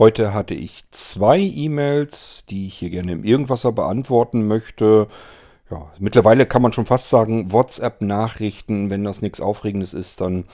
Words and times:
Heute 0.00 0.32
hatte 0.32 0.54
ich 0.54 0.84
zwei 0.92 1.38
E-Mails, 1.38 2.46
die 2.48 2.68
ich 2.68 2.78
hier 2.78 2.88
gerne 2.88 3.12
im 3.12 3.22
Irgendwasser 3.22 3.70
beantworten 3.70 4.48
möchte. 4.48 5.08
Ja, 5.70 5.92
mittlerweile 5.98 6.46
kann 6.46 6.62
man 6.62 6.72
schon 6.72 6.86
fast 6.86 7.10
sagen, 7.10 7.52
WhatsApp-Nachrichten, 7.52 8.88
wenn 8.88 9.04
das 9.04 9.20
nichts 9.20 9.42
Aufregendes 9.42 9.92
ist, 9.92 10.22
dann 10.22 10.46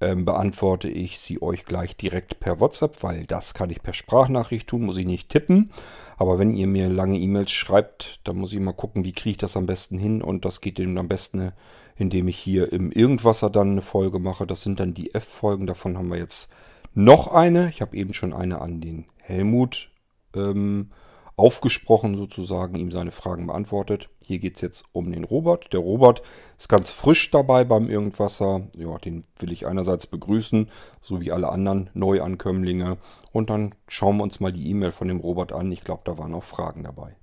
ähm, 0.00 0.24
beantworte 0.24 0.88
ich 0.88 1.20
sie 1.20 1.40
euch 1.40 1.66
gleich 1.66 1.96
direkt 1.96 2.40
per 2.40 2.58
WhatsApp, 2.58 3.04
weil 3.04 3.26
das 3.26 3.54
kann 3.54 3.70
ich 3.70 3.80
per 3.80 3.94
Sprachnachricht 3.94 4.66
tun, 4.66 4.82
muss 4.82 4.98
ich 4.98 5.06
nicht 5.06 5.28
tippen. 5.28 5.70
Aber 6.16 6.40
wenn 6.40 6.52
ihr 6.52 6.66
mir 6.66 6.88
lange 6.88 7.20
E-Mails 7.20 7.52
schreibt, 7.52 8.18
dann 8.24 8.38
muss 8.38 8.52
ich 8.52 8.58
mal 8.58 8.72
gucken, 8.72 9.04
wie 9.04 9.12
kriege 9.12 9.30
ich 9.30 9.36
das 9.36 9.56
am 9.56 9.66
besten 9.66 9.98
hin. 9.98 10.20
Und 10.20 10.44
das 10.44 10.60
geht 10.60 10.80
eben 10.80 10.98
am 10.98 11.06
besten, 11.06 11.52
indem 11.94 12.26
ich 12.26 12.38
hier 12.38 12.72
im 12.72 12.90
Irgendwasser 12.90 13.50
dann 13.50 13.70
eine 13.70 13.82
Folge 13.82 14.18
mache. 14.18 14.48
Das 14.48 14.64
sind 14.64 14.80
dann 14.80 14.94
die 14.94 15.14
F-Folgen, 15.14 15.68
davon 15.68 15.96
haben 15.96 16.10
wir 16.10 16.18
jetzt 16.18 16.50
noch 16.94 17.28
eine. 17.28 17.68
Ich 17.68 17.80
habe 17.80 17.96
eben 17.96 18.14
schon 18.14 18.32
eine 18.32 18.60
an 18.60 18.80
den 18.80 19.06
Helmut 19.16 19.90
ähm, 20.34 20.90
aufgesprochen 21.36 22.16
sozusagen, 22.16 22.76
ihm 22.76 22.90
seine 22.90 23.12
Fragen 23.12 23.46
beantwortet. 23.46 24.10
Hier 24.22 24.38
geht 24.38 24.56
es 24.56 24.60
jetzt 24.60 24.84
um 24.92 25.10
den 25.10 25.24
Robert. 25.24 25.72
Der 25.72 25.80
Robert 25.80 26.22
ist 26.58 26.68
ganz 26.68 26.90
frisch 26.90 27.30
dabei 27.30 27.64
beim 27.64 27.88
Irgendwasser. 27.88 28.68
Ja, 28.76 28.98
den 28.98 29.24
will 29.38 29.50
ich 29.50 29.66
einerseits 29.66 30.06
begrüßen, 30.06 30.68
so 31.00 31.20
wie 31.20 31.32
alle 31.32 31.48
anderen 31.48 31.90
Neuankömmlinge. 31.94 32.98
Und 33.32 33.50
dann 33.50 33.74
schauen 33.88 34.18
wir 34.18 34.24
uns 34.24 34.40
mal 34.40 34.52
die 34.52 34.68
E-Mail 34.68 34.92
von 34.92 35.08
dem 35.08 35.20
Robert 35.20 35.52
an. 35.52 35.72
Ich 35.72 35.82
glaube, 35.82 36.02
da 36.04 36.18
waren 36.18 36.34
auch 36.34 36.44
Fragen 36.44 36.84
dabei. 36.84 37.16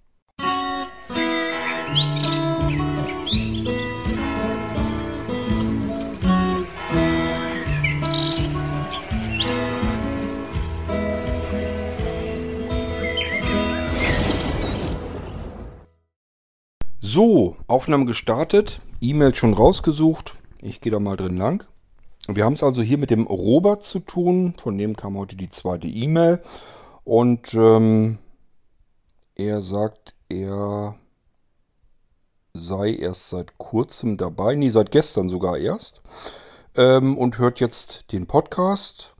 So, 17.18 17.56
Aufnahme 17.66 18.06
gestartet, 18.06 18.78
E-Mail 19.02 19.34
schon 19.34 19.56
rausgesucht. 19.56 20.36
Ich 20.62 20.82
gehe 20.82 20.92
da 20.92 21.00
mal 21.00 21.18
drin 21.18 21.36
lang. 21.36 21.66
Wir 22.28 22.46
haben 22.46 22.54
es 22.54 22.62
also 22.62 22.84
hier 22.84 23.00
mit 23.00 23.10
dem 23.10 23.26
Robert 23.26 23.84
zu 23.84 23.98
tun. 23.98 24.54
Von 24.60 24.78
dem 24.78 24.96
kam 24.96 25.18
heute 25.18 25.36
die 25.36 25.50
zweite 25.50 25.88
E-Mail. 25.88 26.44
Und 27.06 27.56
ähm, 27.56 28.20
er 29.34 29.64
sagt, 29.64 30.14
er 30.30 30.94
sei 32.54 32.94
erst 32.94 33.32
seit 33.32 33.58
kurzem 33.58 34.18
dabei. 34.18 34.54
Nee, 34.54 34.70
seit 34.70 34.92
gestern 34.92 35.28
sogar 35.28 35.58
erst. 35.58 36.04
Ähm, 36.76 37.18
und 37.18 37.40
hört 37.40 37.60
jetzt 37.60 38.12
den 38.12 38.28
Podcast. 38.28 39.16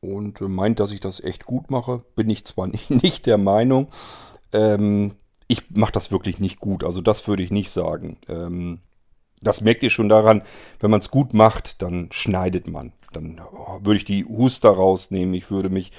Und 0.00 0.40
meint, 0.40 0.80
dass 0.80 0.90
ich 0.90 1.00
das 1.00 1.22
echt 1.22 1.44
gut 1.44 1.70
mache. 1.70 2.02
Bin 2.14 2.30
ich 2.30 2.46
zwar 2.46 2.66
nicht 2.88 3.26
der 3.26 3.36
Meinung. 3.36 3.88
Ähm, 4.54 5.12
ich 5.48 5.62
mache 5.70 5.92
das 5.92 6.10
wirklich 6.10 6.40
nicht 6.40 6.60
gut. 6.60 6.84
Also 6.84 7.00
das 7.00 7.26
würde 7.28 7.42
ich 7.42 7.50
nicht 7.50 7.70
sagen. 7.70 8.18
Ähm, 8.28 8.80
das 9.42 9.60
merkt 9.60 9.82
ihr 9.82 9.90
schon 9.90 10.08
daran, 10.08 10.42
wenn 10.80 10.90
man 10.90 11.00
es 11.00 11.10
gut 11.10 11.34
macht, 11.34 11.82
dann 11.82 12.08
schneidet 12.10 12.68
man. 12.68 12.92
Dann 13.12 13.40
oh, 13.52 13.80
würde 13.82 13.98
ich 13.98 14.04
die 14.04 14.24
Huster 14.24 14.70
rausnehmen. 14.70 15.34
Ich 15.34 15.50
würde 15.50 15.68
mich 15.68 15.92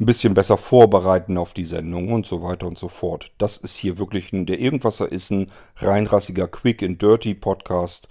ein 0.00 0.06
bisschen 0.06 0.34
besser 0.34 0.58
vorbereiten 0.58 1.38
auf 1.38 1.54
die 1.54 1.64
Sendung 1.64 2.12
und 2.12 2.26
so 2.26 2.42
weiter 2.42 2.66
und 2.66 2.78
so 2.78 2.88
fort. 2.88 3.32
Das 3.38 3.56
ist 3.56 3.76
hier 3.76 3.98
wirklich 3.98 4.32
ein, 4.32 4.46
der 4.46 4.58
Irgendwasser 4.58 5.10
ist 5.10 5.30
ein 5.30 5.50
reinrassiger 5.76 6.48
Quick 6.48 6.82
and 6.82 7.00
Dirty 7.00 7.34
Podcast. 7.34 8.08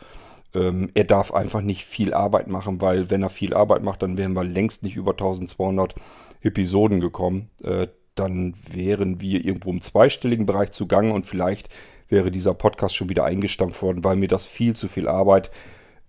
Ähm, 0.54 0.92
er 0.94 1.04
darf 1.04 1.34
einfach 1.34 1.62
nicht 1.62 1.84
viel 1.84 2.14
Arbeit 2.14 2.48
machen, 2.48 2.80
weil 2.80 3.10
wenn 3.10 3.24
er 3.24 3.30
viel 3.30 3.54
Arbeit 3.54 3.84
macht, 3.84 4.02
dann 4.02 4.18
wären 4.18 4.34
wir 4.34 4.44
längst 4.44 4.84
nicht 4.84 4.96
über 4.96 5.12
1200 5.12 5.96
Episoden 6.42 7.00
gekommen. 7.00 7.50
Äh, 7.64 7.88
dann 8.16 8.56
wären 8.70 9.22
wir 9.22 9.44
irgendwo 9.44 9.72
im 9.72 9.82
zweistelligen 9.82 10.46
Bereich 10.46 10.72
zugange 10.72 11.14
und 11.14 11.26
vielleicht 11.26 11.70
wäre 12.10 12.32
dieser 12.32 12.54
Podcast 12.54 12.96
schon 12.96 13.10
wieder 13.10 13.26
eingestampft 13.26 13.82
worden, 13.82 14.04
weil 14.04 14.16
mir 14.16 14.28
das 14.28 14.46
viel 14.46 14.76
zu 14.76 14.88
viel 14.88 15.08
Arbeit 15.08 15.52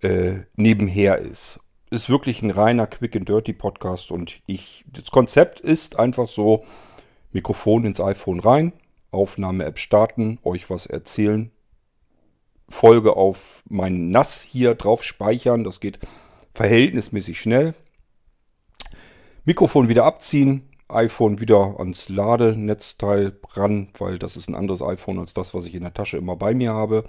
äh, 0.01 0.35
nebenher 0.55 1.17
ist. 1.17 1.59
Ist 1.89 2.09
wirklich 2.09 2.41
ein 2.41 2.51
reiner 2.51 2.87
Quick 2.87 3.15
and 3.15 3.29
Dirty 3.29 3.53
Podcast 3.53 4.11
und 4.11 4.41
ich, 4.45 4.85
das 4.87 5.11
Konzept 5.11 5.59
ist 5.59 5.99
einfach 5.99 6.27
so, 6.27 6.63
Mikrofon 7.31 7.85
ins 7.85 7.99
iPhone 7.99 8.39
rein, 8.39 8.73
Aufnahme-App 9.11 9.77
starten, 9.77 10.39
euch 10.43 10.69
was 10.69 10.85
erzählen, 10.85 11.51
Folge 12.69 13.15
auf 13.15 13.61
mein 13.69 14.09
NAS 14.09 14.41
hier 14.41 14.75
drauf 14.75 15.03
speichern, 15.03 15.63
das 15.63 15.79
geht 15.79 15.99
verhältnismäßig 16.53 17.39
schnell. 17.39 17.75
Mikrofon 19.43 19.89
wieder 19.89 20.05
abziehen, 20.05 20.67
iPhone 20.87 21.39
wieder 21.39 21.75
ans 21.79 22.09
Ladenetzteil 22.09 23.33
ran, 23.53 23.89
weil 23.97 24.19
das 24.19 24.37
ist 24.37 24.49
ein 24.49 24.55
anderes 24.55 24.81
iPhone 24.81 25.19
als 25.19 25.33
das, 25.33 25.53
was 25.53 25.65
ich 25.65 25.75
in 25.75 25.81
der 25.81 25.93
Tasche 25.93 26.17
immer 26.17 26.35
bei 26.35 26.53
mir 26.53 26.73
habe. 26.73 27.03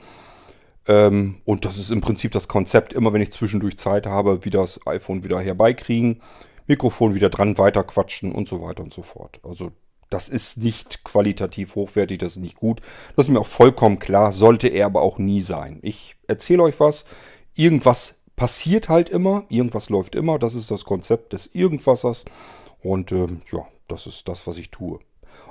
Ähm, 0.89 1.41
und 1.45 1.65
das 1.65 1.79
ist 1.79 1.91
im 1.91 2.01
Prinzip 2.01 2.33
das 2.33 2.49
Konzept, 2.49 2.93
immer 2.93 3.13
wenn 3.13 3.23
ich 3.23 3.33
zwischendurch 3.33 3.79
Zeit 3.79 4.07
habe, 4.07 4.45
wieder 4.45 4.61
das 4.61 4.87
iPhone 4.87 5.25
wieder 5.25 5.41
herbeikriegen, 5.41 6.21
Mikrofon 6.67 7.15
wieder 7.15 7.29
dran, 7.29 7.59
weiter 7.59 7.85
quatschen 7.85 8.33
und 8.33 8.49
so 8.49 8.63
weiter 8.63 8.83
und 8.83 8.93
so 8.93 9.03
fort. 9.03 9.41
Also 9.43 9.73
das 10.11 10.29
ist 10.29 10.59
nicht 10.59 11.05
qualitativ 11.05 11.75
hochwertig, 11.75 12.19
das 12.19 12.33
ist 12.33 12.43
nicht 12.43 12.57
gut. 12.57 12.81
Das 13.17 13.27
ist 13.27 13.33
mir 13.33 13.41
auch 13.41 13.47
vollkommen 13.47 13.99
klar, 13.99 14.33
sollte 14.33 14.69
er 14.69 14.87
aber 14.87 15.03
auch 15.03 15.19
nie 15.19 15.41
sein. 15.41 15.81
Ich 15.83 16.17
erzähle 16.29 16.63
euch 16.63 16.79
was, 16.79 17.05
irgendwas 17.55 18.21
passiert 18.37 18.89
halt 18.89 19.09
immer, 19.09 19.45
irgendwas 19.49 19.89
läuft 19.89 20.15
immer, 20.15 20.39
das 20.39 20.55
ist 20.55 20.71
das 20.71 20.85
Konzept 20.85 21.33
des 21.33 21.51
Irgendwassers. 21.53 22.25
Und 22.83 23.13
äh, 23.13 23.27
ja, 23.53 23.67
das 23.89 24.07
ist 24.07 24.29
das, 24.29 24.47
was 24.47 24.59
ich 24.59 24.71
tue. 24.71 24.99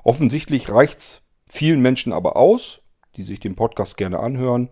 Offensichtlich 0.04 0.70
reicht 0.70 1.00
es 1.00 1.22
vielen 1.48 1.82
Menschen 1.82 2.14
aber 2.14 2.36
aus, 2.36 2.82
die 3.16 3.24
sich 3.24 3.40
den 3.40 3.56
Podcast 3.56 3.98
gerne 3.98 4.20
anhören. 4.20 4.70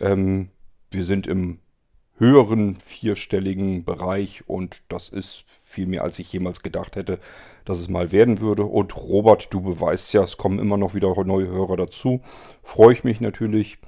Ähm, 0.00 0.50
wir 0.90 1.04
sind 1.04 1.26
im 1.26 1.60
höheren 2.18 2.74
vierstelligen 2.74 3.84
Bereich 3.84 4.48
und 4.48 4.82
das 4.88 5.08
ist 5.08 5.44
viel 5.62 5.86
mehr, 5.86 6.02
als 6.02 6.18
ich 6.18 6.32
jemals 6.32 6.62
gedacht 6.62 6.96
hätte, 6.96 7.20
dass 7.64 7.78
es 7.78 7.88
mal 7.88 8.10
werden 8.10 8.40
würde. 8.40 8.64
Und 8.64 8.96
Robert, 8.96 9.52
du 9.54 9.60
beweist 9.60 10.12
ja, 10.12 10.22
es 10.22 10.36
kommen 10.36 10.58
immer 10.58 10.76
noch 10.76 10.94
wieder 10.94 11.14
neue 11.24 11.46
Hörer 11.46 11.76
dazu. 11.76 12.20
Freue 12.62 12.92
ich 12.92 13.04
mich 13.04 13.20
natürlich. 13.20 13.78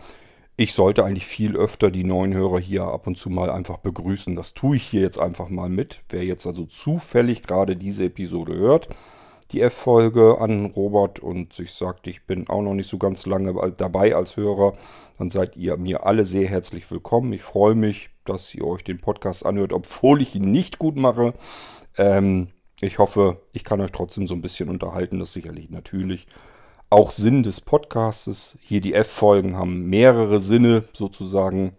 Ich 0.60 0.74
sollte 0.74 1.06
eigentlich 1.06 1.24
viel 1.24 1.56
öfter 1.56 1.90
die 1.90 2.04
neuen 2.04 2.34
Hörer 2.34 2.60
hier 2.60 2.82
ab 2.82 3.06
und 3.06 3.16
zu 3.16 3.30
mal 3.30 3.48
einfach 3.48 3.78
begrüßen. 3.78 4.36
Das 4.36 4.52
tue 4.52 4.76
ich 4.76 4.82
hier 4.82 5.00
jetzt 5.00 5.18
einfach 5.18 5.48
mal 5.48 5.70
mit. 5.70 6.02
Wer 6.10 6.22
jetzt 6.22 6.46
also 6.46 6.66
zufällig 6.66 7.44
gerade 7.44 7.76
diese 7.76 8.04
Episode 8.04 8.54
hört, 8.56 8.90
die 9.52 9.62
F-Folge 9.62 10.36
an 10.38 10.66
Robert 10.66 11.18
und 11.18 11.54
sich 11.54 11.72
sagt, 11.72 12.06
ich 12.08 12.26
bin 12.26 12.46
auch 12.50 12.60
noch 12.60 12.74
nicht 12.74 12.90
so 12.90 12.98
ganz 12.98 13.24
lange 13.24 13.72
dabei 13.74 14.14
als 14.14 14.36
Hörer, 14.36 14.74
dann 15.16 15.30
seid 15.30 15.56
ihr 15.56 15.78
mir 15.78 16.04
alle 16.04 16.26
sehr 16.26 16.46
herzlich 16.46 16.90
willkommen. 16.90 17.32
Ich 17.32 17.40
freue 17.40 17.74
mich, 17.74 18.10
dass 18.26 18.54
ihr 18.54 18.66
euch 18.66 18.84
den 18.84 18.98
Podcast 18.98 19.46
anhört, 19.46 19.72
obwohl 19.72 20.20
ich 20.20 20.34
ihn 20.34 20.52
nicht 20.52 20.78
gut 20.78 20.96
mache. 20.96 21.32
Ähm, 21.96 22.48
ich 22.82 22.98
hoffe, 22.98 23.40
ich 23.54 23.64
kann 23.64 23.80
euch 23.80 23.92
trotzdem 23.92 24.26
so 24.26 24.34
ein 24.34 24.42
bisschen 24.42 24.68
unterhalten, 24.68 25.20
das 25.20 25.32
sicherlich 25.32 25.70
natürlich 25.70 26.26
auch 26.90 27.12
Sinn 27.12 27.44
des 27.44 27.60
Podcastes. 27.60 28.58
Hier 28.60 28.80
die 28.80 28.94
F-Folgen 28.94 29.56
haben 29.56 29.88
mehrere 29.88 30.40
Sinne 30.40 30.84
sozusagen, 30.92 31.76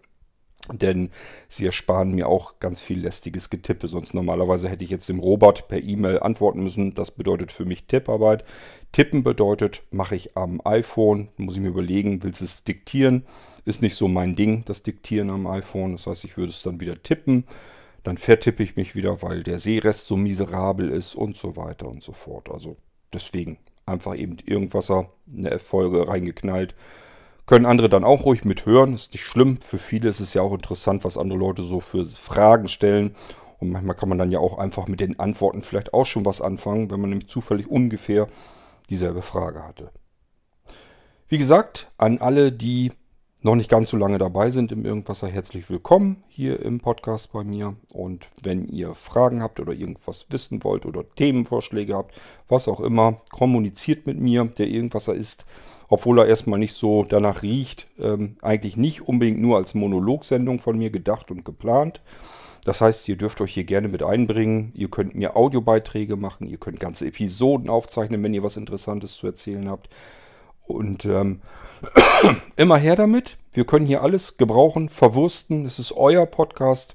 denn 0.72 1.10
sie 1.48 1.66
ersparen 1.66 2.12
mir 2.12 2.28
auch 2.28 2.58
ganz 2.60 2.80
viel 2.80 3.00
lästiges 3.00 3.50
Getippe. 3.50 3.88
Sonst 3.88 4.14
normalerweise 4.14 4.70
hätte 4.70 4.84
ich 4.84 4.90
jetzt 4.90 5.10
dem 5.10 5.18
Robert 5.18 5.68
per 5.68 5.82
E-Mail 5.82 6.20
antworten 6.20 6.62
müssen. 6.62 6.94
Das 6.94 7.10
bedeutet 7.10 7.52
für 7.52 7.66
mich 7.66 7.86
Tipparbeit. 7.86 8.44
Tippen 8.90 9.22
bedeutet, 9.22 9.82
mache 9.90 10.16
ich 10.16 10.34
am 10.36 10.62
iPhone, 10.64 11.28
muss 11.36 11.56
ich 11.56 11.60
mir 11.60 11.68
überlegen, 11.68 12.22
willst 12.22 12.40
du 12.40 12.46
es 12.46 12.64
diktieren? 12.64 13.26
Ist 13.66 13.82
nicht 13.82 13.96
so 13.96 14.08
mein 14.08 14.34
Ding, 14.34 14.64
das 14.64 14.82
Diktieren 14.82 15.28
am 15.28 15.46
iPhone. 15.46 15.92
Das 15.92 16.06
heißt, 16.06 16.24
ich 16.24 16.38
würde 16.38 16.50
es 16.50 16.62
dann 16.62 16.80
wieder 16.80 17.00
tippen. 17.02 17.44
Dann 18.02 18.16
vertippe 18.16 18.62
ich 18.62 18.76
mich 18.76 18.94
wieder, 18.94 19.22
weil 19.22 19.42
der 19.42 19.58
Seerest 19.58 20.06
so 20.06 20.16
miserabel 20.16 20.88
ist 20.88 21.14
und 21.14 21.36
so 21.36 21.54
weiter 21.56 21.86
und 21.88 22.02
so 22.02 22.12
fort. 22.12 22.48
Also 22.50 22.76
deswegen 23.12 23.58
einfach 23.86 24.16
eben 24.16 24.36
Irgendwasser, 24.44 25.10
eine 25.30 25.50
F-Folge 25.50 26.08
reingeknallt. 26.08 26.74
Können 27.46 27.66
andere 27.66 27.88
dann 27.88 28.04
auch 28.04 28.24
ruhig 28.24 28.44
mithören, 28.44 28.94
ist 28.94 29.12
nicht 29.12 29.24
schlimm. 29.24 29.60
Für 29.60 29.78
viele 29.78 30.08
ist 30.08 30.20
es 30.20 30.34
ja 30.34 30.42
auch 30.42 30.52
interessant, 30.52 31.04
was 31.04 31.18
andere 31.18 31.38
Leute 31.38 31.62
so 31.64 31.80
für 31.80 32.04
Fragen 32.04 32.68
stellen. 32.68 33.16
Und 33.58 33.70
manchmal 33.70 33.96
kann 33.96 34.08
man 34.08 34.18
dann 34.18 34.30
ja 34.30 34.38
auch 34.38 34.58
einfach 34.58 34.88
mit 34.88 35.00
den 35.00 35.18
Antworten 35.18 35.62
vielleicht 35.62 35.94
auch 35.94 36.04
schon 36.04 36.24
was 36.24 36.40
anfangen, 36.40 36.90
wenn 36.90 37.00
man 37.00 37.10
nämlich 37.10 37.28
zufällig 37.28 37.68
ungefähr 37.68 38.28
dieselbe 38.90 39.22
Frage 39.22 39.64
hatte. 39.64 39.90
Wie 41.28 41.38
gesagt, 41.38 41.90
an 41.96 42.18
alle, 42.18 42.52
die 42.52 42.92
noch 43.42 43.56
nicht 43.56 43.70
ganz 43.70 43.90
so 43.90 43.96
lange 43.96 44.18
dabei 44.18 44.50
sind 44.50 44.70
im 44.70 44.84
Irgendwasser, 44.84 45.26
herzlich 45.26 45.68
willkommen 45.68 46.22
hier 46.28 46.60
im 46.62 46.78
Podcast 46.78 47.32
bei 47.32 47.42
mir. 47.42 47.74
Und 47.92 48.28
wenn 48.42 48.68
ihr 48.68 48.94
Fragen 48.94 49.42
habt 49.42 49.58
oder 49.58 49.72
irgendwas 49.72 50.26
wissen 50.30 50.62
wollt 50.62 50.86
oder 50.86 51.02
Themenvorschläge 51.16 51.94
habt, 51.94 52.14
was 52.48 52.68
auch 52.68 52.78
immer, 52.78 53.20
kommuniziert 53.32 54.06
mit 54.06 54.20
mir. 54.20 54.44
Der 54.44 54.68
Irgendwasser 54.68 55.14
ist, 55.14 55.44
obwohl 55.88 56.20
er 56.20 56.26
erstmal 56.26 56.60
nicht 56.60 56.74
so 56.74 57.02
danach 57.02 57.42
riecht, 57.42 57.88
ähm, 57.98 58.36
eigentlich 58.42 58.76
nicht 58.76 59.08
unbedingt 59.08 59.40
nur 59.40 59.56
als 59.56 59.74
Monologsendung 59.74 60.60
von 60.60 60.78
mir 60.78 60.90
gedacht 60.90 61.32
und 61.32 61.44
geplant. 61.44 62.00
Das 62.64 62.80
heißt, 62.80 63.08
ihr 63.08 63.16
dürft 63.16 63.40
euch 63.40 63.54
hier 63.54 63.64
gerne 63.64 63.88
mit 63.88 64.04
einbringen. 64.04 64.70
Ihr 64.76 64.88
könnt 64.88 65.16
mir 65.16 65.34
Audiobeiträge 65.36 66.14
machen, 66.14 66.48
ihr 66.48 66.58
könnt 66.58 66.78
ganze 66.78 67.06
Episoden 67.06 67.68
aufzeichnen, 67.68 68.22
wenn 68.22 68.34
ihr 68.34 68.44
was 68.44 68.56
Interessantes 68.56 69.14
zu 69.14 69.26
erzählen 69.26 69.68
habt. 69.68 69.88
Und 70.66 71.04
ähm, 71.04 71.40
immer 72.56 72.78
her 72.78 72.96
damit. 72.96 73.38
Wir 73.52 73.64
können 73.64 73.86
hier 73.86 74.02
alles 74.02 74.36
gebrauchen, 74.36 74.88
verwursten. 74.88 75.66
Es 75.66 75.78
ist 75.78 75.92
euer 75.92 76.26
Podcast. 76.26 76.94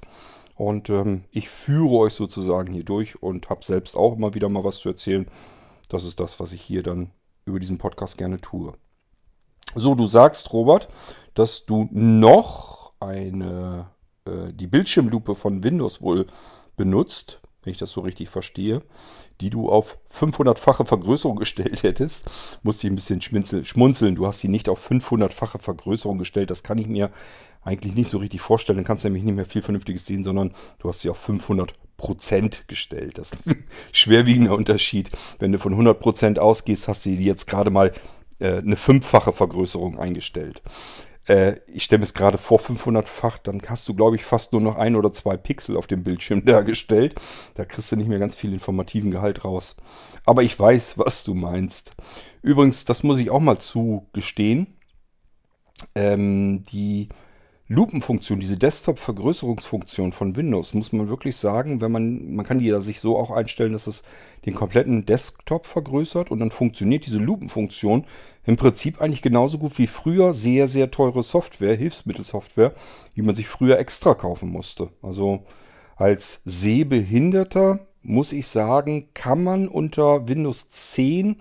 Und 0.56 0.90
ähm, 0.90 1.24
ich 1.30 1.48
führe 1.48 1.94
euch 1.96 2.14
sozusagen 2.14 2.72
hier 2.72 2.84
durch 2.84 3.22
und 3.22 3.48
habe 3.48 3.64
selbst 3.64 3.96
auch 3.96 4.16
immer 4.16 4.34
wieder 4.34 4.48
mal 4.48 4.64
was 4.64 4.78
zu 4.78 4.88
erzählen. 4.88 5.26
Das 5.88 6.04
ist 6.04 6.18
das, 6.18 6.40
was 6.40 6.52
ich 6.52 6.62
hier 6.62 6.82
dann 6.82 7.12
über 7.44 7.60
diesen 7.60 7.78
Podcast 7.78 8.18
gerne 8.18 8.38
tue. 8.38 8.72
So, 9.74 9.94
du 9.94 10.06
sagst, 10.06 10.52
Robert, 10.52 10.88
dass 11.34 11.64
du 11.64 11.88
noch 11.92 12.92
eine, 13.00 13.90
äh, 14.24 14.52
die 14.52 14.66
Bildschirmlupe 14.66 15.34
von 15.34 15.62
Windows 15.62 16.02
wohl 16.02 16.26
benutzt, 16.76 17.40
wenn 17.62 17.72
ich 17.72 17.78
das 17.78 17.90
so 17.90 18.00
richtig 18.00 18.28
verstehe, 18.28 18.80
die 19.40 19.50
du 19.50 19.68
auf 19.68 19.98
500-fache 20.12 20.86
Vergrößerung 20.86 21.36
gestellt 21.36 21.82
hättest. 21.82 22.24
Musste 22.62 22.86
ich 22.86 22.92
ein 22.92 22.96
bisschen 22.96 23.64
schmunzeln. 23.64 24.14
Du 24.14 24.26
hast 24.26 24.40
sie 24.40 24.48
nicht 24.48 24.68
auf 24.68 24.90
500-fache 24.90 25.58
Vergrößerung 25.58 26.18
gestellt. 26.18 26.50
Das 26.50 26.62
kann 26.62 26.78
ich 26.78 26.86
mir 26.86 27.10
eigentlich 27.62 27.94
nicht 27.94 28.08
so 28.08 28.18
richtig 28.18 28.40
vorstellen. 28.40 28.78
Dann 28.78 28.86
kannst 28.86 29.04
du 29.04 29.08
nämlich 29.08 29.24
nicht 29.24 29.34
mehr 29.34 29.44
viel 29.44 29.62
Vernünftiges 29.62 30.06
sehen, 30.06 30.24
sondern 30.24 30.54
du 30.78 30.88
hast 30.88 31.00
sie 31.00 31.10
auf 31.10 31.18
500 31.18 31.74
Prozent 31.96 32.64
gestellt. 32.68 33.18
Das 33.18 33.32
ist 33.32 33.46
ein 33.46 33.64
schwerwiegender 33.92 34.54
Unterschied. 34.54 35.10
Wenn 35.38 35.52
du 35.52 35.58
von 35.58 35.72
100 35.72 35.98
Prozent 35.98 36.38
ausgehst, 36.38 36.88
hast 36.88 37.04
du 37.06 37.10
jetzt 37.10 37.46
gerade 37.46 37.70
mal 37.70 37.92
äh, 38.38 38.58
eine 38.58 38.76
fünffache 38.76 39.32
Vergrößerung 39.32 39.98
eingestellt. 39.98 40.62
Äh, 41.28 41.60
ich 41.66 41.84
stelle 41.84 42.00
mir 42.00 42.04
es 42.04 42.14
gerade 42.14 42.38
vor, 42.38 42.58
500-fach, 42.58 43.38
dann 43.38 43.62
hast 43.68 43.86
du, 43.88 43.94
glaube 43.94 44.16
ich, 44.16 44.24
fast 44.24 44.52
nur 44.52 44.60
noch 44.60 44.76
ein 44.76 44.96
oder 44.96 45.12
zwei 45.12 45.36
Pixel 45.36 45.76
auf 45.76 45.86
dem 45.86 46.02
Bildschirm 46.02 46.44
dargestellt. 46.46 47.14
Da 47.54 47.64
kriegst 47.64 47.92
du 47.92 47.96
nicht 47.96 48.08
mehr 48.08 48.18
ganz 48.18 48.34
viel 48.34 48.52
informativen 48.52 49.10
Gehalt 49.10 49.44
raus. 49.44 49.76
Aber 50.24 50.42
ich 50.42 50.58
weiß, 50.58 50.98
was 50.98 51.24
du 51.24 51.34
meinst. 51.34 51.92
Übrigens, 52.42 52.84
das 52.84 53.02
muss 53.02 53.18
ich 53.18 53.30
auch 53.30 53.40
mal 53.40 53.58
zugestehen. 53.58 54.78
Ähm, 55.94 56.64
die 56.64 57.08
Lupenfunktion, 57.70 58.40
diese 58.40 58.56
Desktop-Vergrößerungsfunktion 58.56 60.12
von 60.12 60.36
Windows, 60.36 60.72
muss 60.72 60.92
man 60.92 61.08
wirklich 61.08 61.36
sagen, 61.36 61.82
wenn 61.82 61.92
man, 61.92 62.34
man 62.34 62.46
kann 62.46 62.60
die 62.60 62.66
ja 62.66 62.80
sich 62.80 62.98
so 62.98 63.18
auch 63.18 63.30
einstellen, 63.30 63.72
dass 63.72 63.86
es 63.86 64.02
den 64.46 64.54
kompletten 64.54 65.04
Desktop 65.04 65.66
vergrößert 65.66 66.30
und 66.30 66.40
dann 66.40 66.50
funktioniert 66.50 67.04
diese 67.04 67.18
Lupenfunktion 67.18 68.06
im 68.46 68.56
Prinzip 68.56 69.02
eigentlich 69.02 69.20
genauso 69.20 69.58
gut 69.58 69.76
wie 69.78 69.86
früher 69.86 70.32
sehr, 70.32 70.66
sehr 70.66 70.90
teure 70.90 71.22
Software, 71.22 71.76
Hilfsmittelsoftware, 71.76 72.72
die 73.16 73.22
man 73.22 73.34
sich 73.34 73.48
früher 73.48 73.78
extra 73.78 74.14
kaufen 74.14 74.48
musste. 74.48 74.88
Also 75.02 75.44
als 75.96 76.40
Sehbehinderter 76.46 77.80
muss 78.02 78.32
ich 78.32 78.46
sagen, 78.46 79.10
kann 79.12 79.44
man 79.44 79.68
unter 79.68 80.26
Windows 80.26 80.70
10 80.70 81.36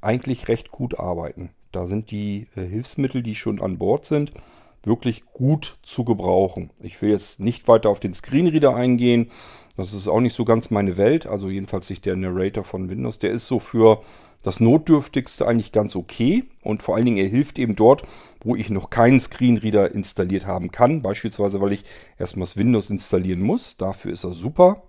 eigentlich 0.00 0.46
recht 0.46 0.70
gut 0.70 1.00
arbeiten. 1.00 1.50
Da 1.72 1.86
sind 1.86 2.12
die 2.12 2.46
äh, 2.54 2.64
Hilfsmittel, 2.64 3.22
die 3.22 3.34
schon 3.34 3.60
an 3.60 3.78
Bord 3.78 4.04
sind, 4.04 4.32
wirklich 4.84 5.24
gut 5.26 5.78
zu 5.82 6.04
gebrauchen. 6.04 6.70
Ich 6.80 7.00
will 7.02 7.10
jetzt 7.10 7.40
nicht 7.40 7.68
weiter 7.68 7.88
auf 7.88 8.00
den 8.00 8.14
Screenreader 8.14 8.74
eingehen. 8.74 9.30
Das 9.76 9.94
ist 9.94 10.08
auch 10.08 10.20
nicht 10.20 10.34
so 10.34 10.44
ganz 10.44 10.70
meine 10.70 10.96
Welt. 10.96 11.26
Also 11.26 11.48
jedenfalls 11.48 11.88
nicht 11.88 12.04
der 12.04 12.16
Narrator 12.16 12.64
von 12.64 12.90
Windows. 12.90 13.18
Der 13.18 13.30
ist 13.30 13.46
so 13.46 13.58
für 13.58 14.02
das 14.42 14.60
Notdürftigste 14.60 15.46
eigentlich 15.46 15.72
ganz 15.72 15.96
okay. 15.96 16.44
Und 16.62 16.82
vor 16.82 16.96
allen 16.96 17.06
Dingen, 17.06 17.18
er 17.18 17.28
hilft 17.28 17.58
eben 17.58 17.76
dort, 17.76 18.02
wo 18.40 18.56
ich 18.56 18.70
noch 18.70 18.90
keinen 18.90 19.20
Screenreader 19.20 19.92
installiert 19.92 20.46
haben 20.46 20.70
kann. 20.72 21.02
Beispielsweise, 21.02 21.60
weil 21.60 21.72
ich 21.72 21.84
erstmal 22.18 22.46
das 22.46 22.56
Windows 22.56 22.90
installieren 22.90 23.40
muss. 23.40 23.76
Dafür 23.76 24.12
ist 24.12 24.24
er 24.24 24.34
super. 24.34 24.82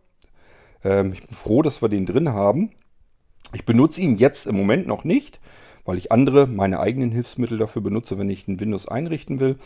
Ähm, 0.84 1.14
ich 1.14 1.22
bin 1.22 1.36
froh, 1.36 1.62
dass 1.62 1.82
wir 1.82 1.90
den 1.90 2.06
drin 2.06 2.30
haben. 2.30 2.72
Ich 3.54 3.66
benutze 3.66 4.02
ihn 4.02 4.18
jetzt 4.18 4.48
im 4.48 4.58
Moment 4.58 4.88
noch 4.88 5.04
nicht 5.04 5.40
weil 5.86 5.98
ich 5.98 6.12
andere, 6.12 6.48
meine 6.48 6.80
eigenen 6.80 7.12
Hilfsmittel 7.12 7.58
dafür 7.58 7.82
benutze, 7.82 8.18
wenn 8.18 8.30
ich 8.30 8.48
ein 8.48 8.60
Windows 8.60 8.88
einrichten 8.88 9.40
will. 9.40 9.58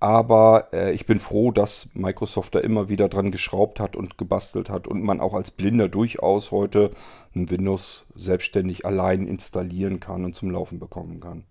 Aber 0.00 0.68
äh, 0.72 0.92
ich 0.92 1.04
bin 1.04 1.20
froh, 1.20 1.50
dass 1.50 1.90
Microsoft 1.92 2.54
da 2.54 2.60
immer 2.60 2.88
wieder 2.88 3.10
dran 3.10 3.30
geschraubt 3.30 3.80
hat 3.80 3.96
und 3.96 4.16
gebastelt 4.16 4.70
hat 4.70 4.88
und 4.88 5.02
man 5.02 5.20
auch 5.20 5.34
als 5.34 5.50
Blinder 5.50 5.88
durchaus 5.88 6.50
heute 6.50 6.90
ein 7.34 7.50
Windows 7.50 8.06
selbstständig 8.14 8.86
allein 8.86 9.26
installieren 9.26 10.00
kann 10.00 10.24
und 10.24 10.34
zum 10.34 10.50
Laufen 10.50 10.78
bekommen 10.78 11.20
kann. 11.20 11.44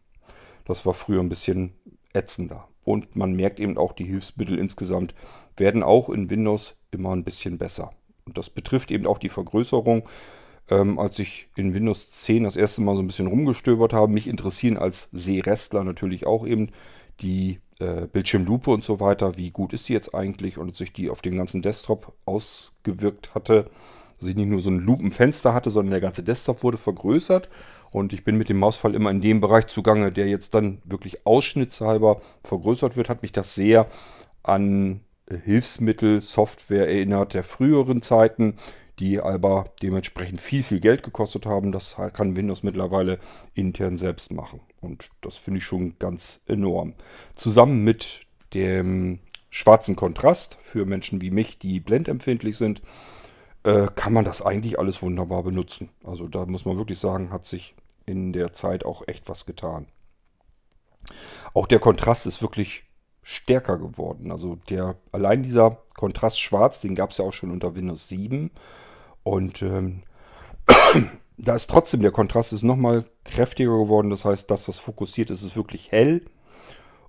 Das 0.66 0.86
war 0.86 0.96
früher 0.96 1.22
ein 1.22 1.30
bisschen 1.30 1.74
ätzender. 2.14 2.68
Und 2.84 3.16
man 3.16 3.34
merkt 3.34 3.60
eben 3.60 3.78
auch, 3.78 3.94
die 3.94 4.06
Hilfsmittel 4.06 4.58
insgesamt 4.58 5.14
werden 5.58 5.84
auch 5.84 6.10
in 6.10 6.32
Windows 6.32 6.76
immer 6.90 7.12
ein 7.12 7.24
bisschen 7.24 7.60
besser. 7.60 7.92
Und 8.26 8.38
das 8.40 8.50
betrifft 8.50 8.90
eben 8.90 9.06
auch 9.06 9.20
die 9.20 9.30
Vergrößerung 9.30 10.10
ähm, 10.70 11.00
als 11.00 11.20
ich 11.20 11.50
in 11.56 11.74
Windows 11.74 12.12
10 12.12 12.44
das 12.44 12.56
erste 12.56 12.82
Mal 12.82 12.96
so 12.96 13.02
ein 13.02 13.08
bisschen 13.08 13.28
rumgestöbert 13.28 13.94
habe. 13.94 14.12
Mich 14.12 14.28
interessieren 14.28 14.78
als 14.78 15.10
Sehrestler 15.12 15.84
natürlich 15.84 16.26
auch 16.26 16.46
eben 16.46 16.70
die 17.22 17.60
äh, 17.80 18.08
Bildschirmlupe 18.08 18.72
und 18.72 18.84
so 18.84 19.00
weiter. 19.00 19.38
Wie 19.38 19.52
gut 19.52 19.74
ist 19.74 19.90
die 19.90 19.94
jetzt 19.94 20.14
eigentlich? 20.14 20.58
Und 20.58 20.70
als 20.70 20.82
ich 20.82 20.94
die 20.94 21.10
auf 21.10 21.22
dem 21.22 21.38
ganzen 21.38 21.62
Desktop 21.62 22.14
ausgewirkt 22.26 23.34
hatte, 23.34 23.70
dass 24.20 24.28
ich 24.28 24.36
nicht 24.36 24.50
nur 24.50 24.62
so 24.62 24.70
ein 24.70 24.80
Lupenfenster 24.80 25.54
hatte, 25.54 25.70
sondern 25.70 25.92
der 25.92 26.02
ganze 26.02 26.24
Desktop 26.24 26.64
wurde 26.64 26.78
vergrößert. 26.78 27.50
Und 27.92 28.14
ich 28.14 28.24
bin 28.24 28.38
mit 28.38 28.50
dem 28.50 28.60
Mausfall 28.60 28.94
immer 28.94 29.12
in 29.12 29.22
dem 29.22 29.42
Bereich 29.42 29.68
zugange, 29.68 30.12
der 30.12 30.28
jetzt 30.28 30.54
dann 30.54 30.82
wirklich 30.84 31.26
ausschnittshalber 31.26 32.22
vergrößert 32.44 32.96
wird, 32.96 33.10
hat 33.10 33.22
mich 33.22 33.32
das 33.32 33.56
sehr 33.56 33.88
an 34.44 35.02
Hilfsmittel, 35.46 36.22
Software 36.22 36.88
erinnert 36.88 37.34
der 37.34 37.44
früheren 37.44 38.02
Zeiten, 38.02 38.56
die 39.00 39.20
aber 39.20 39.66
dementsprechend 39.82 40.42
viel, 40.42 40.62
viel 40.62 40.80
Geld 40.80 41.04
gekostet 41.04 41.46
haben. 41.46 41.72
Das 41.72 41.96
kann 42.14 42.36
Windows 42.36 42.64
mittlerweile 42.64 43.20
intern 43.54 43.98
selbst 43.98 44.32
machen. 44.34 44.60
Und 44.82 45.10
das 45.22 45.38
finde 45.38 45.60
ich 45.60 45.64
schon 45.64 45.98
ganz 46.00 46.42
enorm. 46.48 46.94
Zusammen 47.36 47.84
mit 47.84 48.22
dem 48.54 49.20
schwarzen 49.50 49.96
Kontrast 49.96 50.58
für 50.62 50.86
Menschen 50.86 51.22
wie 51.22 51.32
mich, 51.32 51.60
die 51.60 51.80
blendempfindlich 51.80 52.58
sind, 52.58 52.82
äh, 53.64 53.88
kann 53.96 54.14
man 54.14 54.26
das 54.26 54.42
eigentlich 54.42 54.80
alles 54.80 55.02
wunderbar 55.02 55.44
benutzen. 55.44 55.90
Also 56.04 56.28
da 56.28 56.46
muss 56.46 56.66
man 56.66 56.78
wirklich 56.78 57.00
sagen, 57.00 57.32
hat 57.32 57.46
sich 57.46 57.76
in 58.06 58.34
der 58.34 58.54
Zeit 58.54 58.86
auch 58.86 59.08
echt 59.08 59.30
was 59.30 59.46
getan. 59.46 59.88
Auch 61.54 61.68
der 61.68 61.80
Kontrast 61.80 62.26
ist 62.26 62.42
wirklich 62.42 62.84
stärker 63.22 63.78
geworden. 63.78 64.32
Also 64.32 64.56
der 64.70 64.96
allein 65.12 65.44
dieser 65.44 65.78
Kontrast 65.96 66.40
schwarz, 66.40 66.80
den 66.80 66.96
gab 66.96 67.12
es 67.12 67.18
ja 67.18 67.26
auch 67.26 67.34
schon 67.34 67.52
unter 67.52 67.76
Windows 67.76 68.08
7. 68.08 68.52
Und 69.24 69.62
ähm, 69.62 70.04
da 71.38 71.56
ist 71.56 71.70
trotzdem 71.70 72.02
der 72.02 72.12
Kontrast 72.12 72.54
ist 72.54 72.64
nochmal 72.64 73.06
kräftiger 73.24 73.78
geworden. 73.78 74.10
Das 74.10 74.26
heißt, 74.26 74.50
das, 74.50 74.68
was 74.68 74.80
fokussiert 74.80 75.30
ist, 75.30 75.44
ist 75.44 75.56
wirklich 75.56 75.92
hell. 75.92 76.26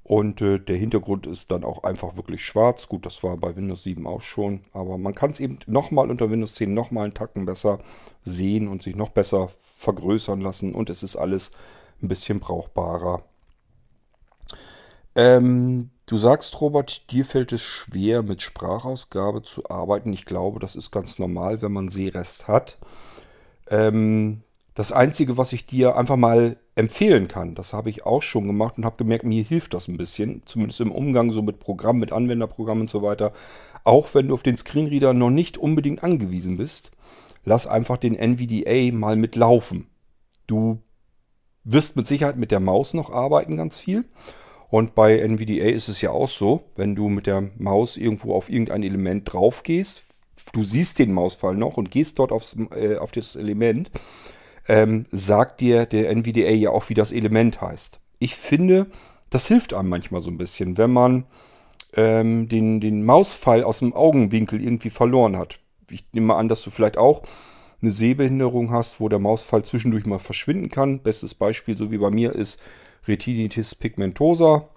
Und 0.03 0.41
äh, 0.41 0.59
der 0.59 0.77
Hintergrund 0.77 1.27
ist 1.27 1.53
dann 1.53 1.63
auch 1.63 1.85
einfach 1.85 2.17
wirklich 2.17 2.45
schwarz. 2.45 2.89
Gut, 2.89 3.07
das 3.07 3.23
war 3.23 3.37
bei 3.37 3.55
Windows 3.55 3.85
7 3.85 4.07
auch 4.07 4.23
schon. 4.23 4.63
Aber 4.73 4.99
man 4.99 5.15
kann 5.15 5.31
es 5.31 5.41
eben 5.41 5.59
nochmal 5.67 6.11
unter 6.11 6.31
Windows 6.31 6.55
10 6.55 6.75
nochmal 6.75 7.05
einen 7.05 7.15
Tacken 7.15 7.47
besser 7.47 7.79
sehen 8.25 8.67
und 8.67 8.83
sich 8.83 8.97
noch 8.97 9.11
besser 9.11 9.51
vergrößern 9.61 10.41
lassen. 10.41 10.75
Und 10.75 10.91
es 10.91 11.03
ist 11.03 11.17
alles 11.17 11.53
ein 12.03 12.09
bisschen 12.09 12.41
brauchbarer. 12.41 13.23
Ähm, 15.15 15.91
Du 16.11 16.19
sagst, 16.19 16.61
Robert, 16.61 17.13
dir 17.13 17.25
fällt 17.25 17.53
es 17.53 17.63
schwer, 17.63 18.25
mit 18.25 18.43
Sprachausgabe 18.43 19.43
zu 19.43 19.71
arbeiten. 19.71 20.13
Ich 20.13 20.25
glaube, 20.25 20.59
das 20.59 20.75
ist 20.75 20.91
ganz 20.91 21.21
normal, 21.21 21.63
wenn 21.63 21.71
man 21.71 21.89
Sehrest 21.89 22.49
hat. 22.49 22.79
Ähm, 23.69 24.43
das 24.75 24.91
Einzige, 24.91 25.39
was 25.39 25.53
ich 25.53 25.67
dir 25.67 25.95
einfach 25.95 26.17
mal 26.17 26.57
empfehlen 26.75 27.29
kann, 27.29 27.55
das 27.55 27.73
habe 27.73 27.91
ich 27.91 28.07
auch 28.07 28.23
schon 28.23 28.49
gemacht 28.49 28.77
und 28.77 28.85
habe 28.85 28.97
gemerkt, 28.97 29.23
mir 29.23 29.45
hilft 29.45 29.73
das 29.73 29.87
ein 29.87 29.99
bisschen, 29.99 30.43
zumindest 30.47 30.81
im 30.81 30.91
Umgang 30.91 31.31
so 31.31 31.43
mit 31.43 31.61
Programmen, 31.61 32.01
mit 32.01 32.11
Anwenderprogrammen 32.11 32.81
und 32.81 32.91
so 32.91 33.03
weiter. 33.03 33.33
Auch 33.85 34.13
wenn 34.13 34.27
du 34.27 34.35
auf 34.35 34.43
den 34.43 34.57
Screenreader 34.57 35.15
noch 35.15 35.31
nicht 35.31 35.59
unbedingt 35.59 36.03
angewiesen 36.03 36.57
bist, 36.57 36.91
lass 37.45 37.69
einfach 37.69 37.99
den 37.99 38.17
NVDA 38.17 38.93
mal 38.93 39.15
mitlaufen. 39.15 39.87
Du 40.49 40.81
wirst 41.63 41.95
mit 41.95 42.09
Sicherheit 42.09 42.37
mit 42.37 42.51
der 42.51 42.59
Maus 42.59 42.95
noch 42.95 43.11
arbeiten 43.11 43.57
ganz 43.57 43.79
viel 43.79 44.07
und 44.71 44.95
bei 44.95 45.19
NVDA 45.19 45.67
ist 45.67 45.89
es 45.89 46.01
ja 46.01 46.11
auch 46.11 46.29
so, 46.29 46.63
wenn 46.77 46.95
du 46.95 47.09
mit 47.09 47.27
der 47.27 47.51
Maus 47.59 47.97
irgendwo 47.97 48.35
auf 48.35 48.49
irgendein 48.49 48.83
Element 48.83 49.33
drauf 49.33 49.63
gehst, 49.63 50.05
du 50.53 50.63
siehst 50.63 50.99
den 50.99 51.13
Mausfall 51.13 51.57
noch 51.57 51.77
und 51.77 51.91
gehst 51.91 52.19
dort 52.19 52.33
aufs, 52.33 52.57
äh, 52.75 52.97
auf 52.97 53.11
das 53.11 53.37
Element, 53.37 53.91
ähm, 54.69 55.07
sagt 55.11 55.61
dir 55.61 55.87
der 55.87 56.11
NVDA 56.11 56.51
ja 56.51 56.71
auch, 56.71 56.89
wie 56.89 56.95
das 56.95 57.13
Element 57.13 57.61
heißt. 57.61 58.01
Ich 58.19 58.37
finde, 58.37 58.87
das 59.31 59.49
hilft 59.49 59.75
einem 59.75 59.89
manchmal 59.89 60.21
so 60.21 60.31
ein 60.31 60.39
bisschen, 60.39 60.79
wenn 60.79 60.93
man 60.93 61.27
ähm, 61.95 62.49
den, 62.49 62.81
den 62.81 63.05
Mausfall 63.05 63.65
aus 63.65 63.81
dem 63.81 63.95
Augenwinkel 63.95 64.63
irgendwie 64.63 64.91
verloren 64.91 65.37
hat. 65.37 65.59
Ich 65.91 66.05
nehme 66.15 66.37
an, 66.37 66.49
dass 66.49 66.63
du 66.63 66.71
vielleicht 66.71 66.97
auch 66.97 67.23
eine 67.83 67.91
Sehbehinderung 67.91 68.71
hast, 68.71 69.01
wo 69.01 69.09
der 69.09 69.19
Mausfall 69.19 69.65
zwischendurch 69.65 70.07
mal 70.07 70.19
verschwinden 70.19 70.69
kann. 70.69 71.01
Bestes 71.01 71.35
Beispiel, 71.35 71.77
so 71.77 71.91
wie 71.91 71.99
bei 71.99 72.11
mir, 72.11 72.35
ist 72.35 72.61
Retinitis 73.07 73.75
pigmentosa. 73.75 74.69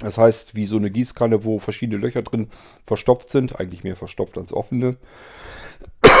Das 0.00 0.18
heißt, 0.18 0.56
wie 0.56 0.66
so 0.66 0.76
eine 0.76 0.90
Gießkanne, 0.90 1.44
wo 1.44 1.58
verschiedene 1.58 2.00
Löcher 2.00 2.22
drin 2.22 2.48
verstopft 2.84 3.30
sind, 3.30 3.60
eigentlich 3.60 3.84
mehr 3.84 3.96
verstopft 3.96 4.38
als 4.38 4.52
offene. 4.52 4.96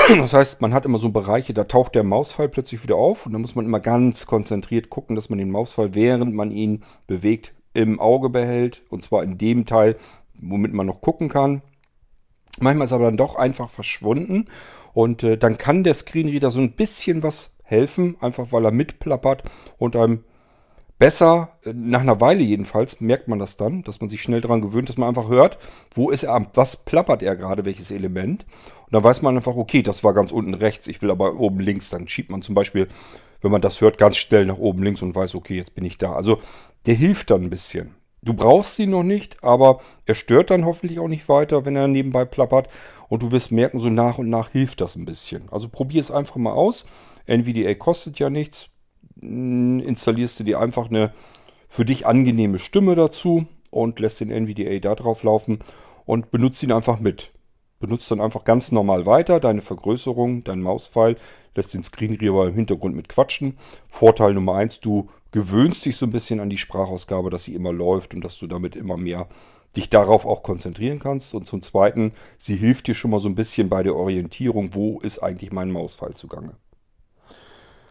Das 0.08 0.34
heißt, 0.34 0.60
man 0.60 0.74
hat 0.74 0.84
immer 0.84 0.98
so 0.98 1.08
Bereiche, 1.08 1.54
da 1.54 1.64
taucht 1.64 1.94
der 1.94 2.04
Mausfall 2.04 2.50
plötzlich 2.50 2.82
wieder 2.82 2.96
auf 2.96 3.24
und 3.24 3.32
da 3.32 3.38
muss 3.38 3.54
man 3.54 3.64
immer 3.64 3.80
ganz 3.80 4.26
konzentriert 4.26 4.90
gucken, 4.90 5.16
dass 5.16 5.30
man 5.30 5.38
den 5.38 5.50
Mausfall, 5.50 5.94
während 5.94 6.34
man 6.34 6.50
ihn 6.50 6.84
bewegt, 7.06 7.54
im 7.72 8.00
Auge 8.00 8.28
behält. 8.28 8.82
Und 8.90 9.02
zwar 9.02 9.22
in 9.22 9.38
dem 9.38 9.64
Teil, 9.64 9.96
womit 10.40 10.74
man 10.74 10.86
noch 10.86 11.00
gucken 11.00 11.30
kann. 11.30 11.62
Manchmal 12.60 12.86
ist 12.86 12.92
aber 12.92 13.06
dann 13.06 13.16
doch 13.16 13.36
einfach 13.36 13.68
verschwunden 13.68 14.46
und 14.92 15.22
äh, 15.24 15.36
dann 15.36 15.58
kann 15.58 15.82
der 15.82 15.94
Screenreader 15.94 16.50
so 16.50 16.60
ein 16.60 16.72
bisschen 16.72 17.22
was 17.22 17.56
helfen, 17.64 18.16
einfach 18.20 18.52
weil 18.52 18.64
er 18.64 18.70
mitplappert 18.70 19.42
und 19.76 19.96
einem 19.96 20.24
besser, 21.04 21.50
äh, 21.66 21.74
nach 21.74 22.00
einer 22.00 22.22
Weile 22.22 22.42
jedenfalls, 22.42 23.02
merkt 23.02 23.28
man 23.28 23.38
das 23.38 23.58
dann, 23.58 23.82
dass 23.82 24.00
man 24.00 24.08
sich 24.08 24.22
schnell 24.22 24.40
daran 24.40 24.62
gewöhnt, 24.62 24.88
dass 24.88 24.96
man 24.96 25.10
einfach 25.10 25.28
hört, 25.28 25.58
wo 25.94 26.08
ist 26.08 26.22
er, 26.22 26.46
was 26.54 26.78
plappert 26.78 27.22
er 27.22 27.36
gerade, 27.36 27.66
welches 27.66 27.90
Element. 27.90 28.46
Und 28.86 28.94
dann 28.94 29.04
weiß 29.04 29.20
man 29.20 29.36
einfach, 29.36 29.54
okay, 29.54 29.82
das 29.82 30.02
war 30.02 30.14
ganz 30.14 30.32
unten 30.32 30.54
rechts, 30.54 30.86
ich 30.86 31.02
will 31.02 31.10
aber 31.10 31.38
oben 31.38 31.60
links. 31.60 31.90
Dann 31.90 32.08
schiebt 32.08 32.30
man 32.30 32.40
zum 32.40 32.54
Beispiel, 32.54 32.88
wenn 33.42 33.50
man 33.50 33.60
das 33.60 33.82
hört, 33.82 33.98
ganz 33.98 34.16
schnell 34.16 34.46
nach 34.46 34.56
oben 34.56 34.82
links 34.82 35.02
und 35.02 35.14
weiß, 35.14 35.34
okay, 35.34 35.56
jetzt 35.56 35.74
bin 35.74 35.84
ich 35.84 35.98
da. 35.98 36.14
Also 36.14 36.38
der 36.86 36.94
hilft 36.94 37.30
dann 37.30 37.42
ein 37.42 37.50
bisschen. 37.50 37.94
Du 38.22 38.32
brauchst 38.32 38.76
sie 38.76 38.86
noch 38.86 39.02
nicht, 39.02 39.44
aber 39.44 39.80
er 40.06 40.14
stört 40.14 40.48
dann 40.48 40.64
hoffentlich 40.64 41.00
auch 41.00 41.08
nicht 41.08 41.28
weiter, 41.28 41.66
wenn 41.66 41.76
er 41.76 41.86
nebenbei 41.86 42.24
plappert. 42.24 42.68
Und 43.10 43.22
du 43.22 43.30
wirst 43.30 43.52
merken, 43.52 43.78
so 43.78 43.90
nach 43.90 44.16
und 44.16 44.30
nach 44.30 44.48
hilft 44.48 44.80
das 44.80 44.96
ein 44.96 45.04
bisschen. 45.04 45.50
Also 45.50 45.68
probier 45.68 46.00
es 46.00 46.10
einfach 46.10 46.36
mal 46.36 46.54
aus. 46.54 46.86
NVDA 47.26 47.74
kostet 47.74 48.18
ja 48.18 48.30
nichts. 48.30 48.70
Installierst 49.20 50.40
du 50.40 50.44
dir 50.44 50.60
einfach 50.60 50.90
eine 50.90 51.12
für 51.68 51.84
dich 51.84 52.06
angenehme 52.06 52.58
Stimme 52.58 52.94
dazu 52.94 53.46
und 53.70 53.98
lässt 53.98 54.20
den 54.20 54.30
NVDA 54.30 54.78
da 54.78 54.94
drauf 54.94 55.22
laufen 55.22 55.58
und 56.04 56.30
benutzt 56.30 56.62
ihn 56.62 56.72
einfach 56.72 57.00
mit. 57.00 57.32
Benutzt 57.80 58.10
dann 58.10 58.20
einfach 58.20 58.44
ganz 58.44 58.70
normal 58.70 59.06
weiter 59.06 59.40
deine 59.40 59.60
Vergrößerung, 59.60 60.44
dein 60.44 60.60
Mauspfeil, 60.60 61.16
lässt 61.54 61.74
den 61.74 61.82
Screenreader 61.82 62.48
im 62.48 62.54
Hintergrund 62.54 62.94
mit 62.94 63.08
quatschen. 63.08 63.58
Vorteil 63.88 64.34
Nummer 64.34 64.54
eins, 64.54 64.80
du 64.80 65.10
gewöhnst 65.32 65.84
dich 65.84 65.96
so 65.96 66.06
ein 66.06 66.12
bisschen 66.12 66.38
an 66.38 66.48
die 66.48 66.56
Sprachausgabe, 66.56 67.28
dass 67.28 67.44
sie 67.44 67.54
immer 67.54 67.72
läuft 67.72 68.14
und 68.14 68.24
dass 68.24 68.38
du 68.38 68.46
damit 68.46 68.76
immer 68.76 68.96
mehr 68.96 69.28
dich 69.76 69.90
darauf 69.90 70.24
auch 70.24 70.44
konzentrieren 70.44 71.00
kannst. 71.00 71.34
Und 71.34 71.48
zum 71.48 71.60
Zweiten, 71.60 72.12
sie 72.38 72.54
hilft 72.56 72.86
dir 72.86 72.94
schon 72.94 73.10
mal 73.10 73.20
so 73.20 73.28
ein 73.28 73.34
bisschen 73.34 73.68
bei 73.68 73.82
der 73.82 73.96
Orientierung, 73.96 74.74
wo 74.74 75.00
ist 75.00 75.18
eigentlich 75.18 75.50
mein 75.50 75.72
Mauspfeil 75.72 76.14
zugange. 76.14 76.54